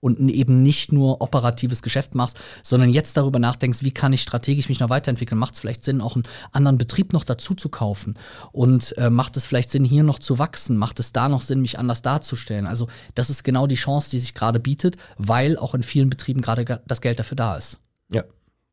und 0.00 0.18
eben 0.28 0.62
nicht 0.62 0.92
nur 0.92 1.20
operatives 1.20 1.82
Geschäft 1.82 2.14
machst, 2.14 2.38
sondern 2.62 2.90
jetzt 2.90 3.16
darüber 3.16 3.38
nachdenkst, 3.38 3.82
wie 3.82 3.90
kann 3.90 4.12
ich 4.12 4.22
strategisch 4.22 4.68
mich 4.68 4.80
noch 4.80 4.90
weiterentwickeln? 4.90 5.38
Macht 5.38 5.54
es 5.54 5.60
vielleicht 5.60 5.84
Sinn, 5.84 6.00
auch 6.00 6.14
einen 6.14 6.24
anderen 6.52 6.78
Betrieb 6.78 7.12
noch 7.12 7.24
dazu 7.24 7.54
zu 7.54 7.68
kaufen? 7.68 8.14
Und 8.52 8.96
äh, 8.98 9.10
macht 9.10 9.36
es 9.36 9.46
vielleicht 9.46 9.70
Sinn, 9.70 9.84
hier 9.84 10.04
noch 10.04 10.18
zu 10.18 10.38
wachsen? 10.38 10.76
Macht 10.76 11.00
es 11.00 11.12
da 11.12 11.28
noch 11.28 11.42
Sinn, 11.42 11.60
mich 11.60 11.78
anders 11.78 12.02
darzustellen? 12.02 12.66
Also 12.66 12.88
das 13.14 13.30
ist 13.30 13.42
genau 13.42 13.66
die 13.66 13.74
Chance, 13.74 14.10
die 14.10 14.20
sich 14.20 14.34
gerade 14.34 14.60
bietet, 14.60 14.96
weil 15.16 15.58
auch 15.58 15.74
in 15.74 15.82
vielen 15.82 16.10
Betrieben 16.10 16.42
gerade 16.42 16.80
das 16.86 17.00
Geld 17.00 17.18
dafür 17.18 17.36
da 17.36 17.56
ist. 17.56 17.78
Ja, 18.10 18.22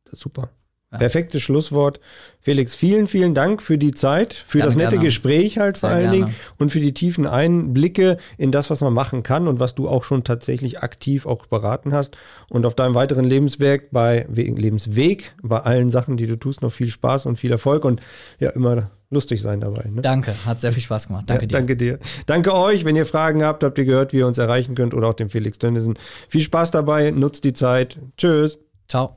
das 0.04 0.14
ist 0.14 0.20
super. 0.20 0.50
Perfektes 0.98 1.42
Schlusswort. 1.42 2.00
Felix, 2.40 2.76
vielen, 2.76 3.08
vielen 3.08 3.34
Dank 3.34 3.60
für 3.60 3.76
die 3.76 3.92
Zeit, 3.92 4.32
für 4.32 4.58
Gerne, 4.58 4.68
das 4.68 4.76
nette 4.76 4.90
gerne. 4.90 5.04
Gespräch 5.06 5.58
halt 5.58 5.78
vor 5.78 5.88
allen. 5.88 6.12
Dingen 6.12 6.34
und 6.58 6.70
für 6.70 6.78
die 6.78 6.94
tiefen 6.94 7.26
Einblicke 7.26 8.18
in 8.38 8.52
das, 8.52 8.70
was 8.70 8.80
man 8.80 8.92
machen 8.92 9.24
kann 9.24 9.48
und 9.48 9.58
was 9.58 9.74
du 9.74 9.88
auch 9.88 10.04
schon 10.04 10.22
tatsächlich 10.22 10.80
aktiv 10.80 11.26
auch 11.26 11.46
beraten 11.46 11.92
hast. 11.92 12.16
Und 12.48 12.64
auf 12.64 12.74
deinem 12.74 12.94
weiteren 12.94 13.24
Lebenswerk, 13.24 13.90
bei 13.90 14.26
We- 14.28 14.42
Lebensweg, 14.42 15.34
bei 15.42 15.58
allen 15.58 15.90
Sachen, 15.90 16.16
die 16.16 16.26
du 16.28 16.36
tust, 16.36 16.62
noch 16.62 16.70
viel 16.70 16.86
Spaß 16.86 17.26
und 17.26 17.36
viel 17.36 17.50
Erfolg 17.50 17.84
und 17.84 18.00
ja, 18.38 18.50
immer 18.50 18.90
lustig 19.10 19.42
sein 19.42 19.60
dabei. 19.60 19.88
Ne? 19.90 20.02
Danke, 20.02 20.34
hat 20.44 20.60
sehr 20.60 20.72
viel 20.72 20.82
Spaß 20.82 21.08
gemacht. 21.08 21.24
Danke 21.28 21.44
ja, 21.44 21.48
dir. 21.48 21.52
Danke 21.54 21.76
dir. 21.76 21.98
Danke 22.26 22.54
euch. 22.54 22.84
Wenn 22.84 22.96
ihr 22.96 23.06
Fragen 23.06 23.42
habt, 23.42 23.64
habt 23.64 23.78
ihr 23.78 23.84
gehört, 23.84 24.12
wie 24.12 24.18
ihr 24.18 24.26
uns 24.26 24.38
erreichen 24.38 24.74
könnt 24.74 24.94
oder 24.94 25.08
auch 25.08 25.14
den 25.14 25.28
Felix 25.30 25.58
Dönnissen. 25.58 25.98
Viel 26.28 26.42
Spaß 26.42 26.70
dabei, 26.70 27.10
nutzt 27.10 27.44
die 27.44 27.52
Zeit. 27.52 27.98
Tschüss. 28.16 28.58
Ciao. 28.88 29.16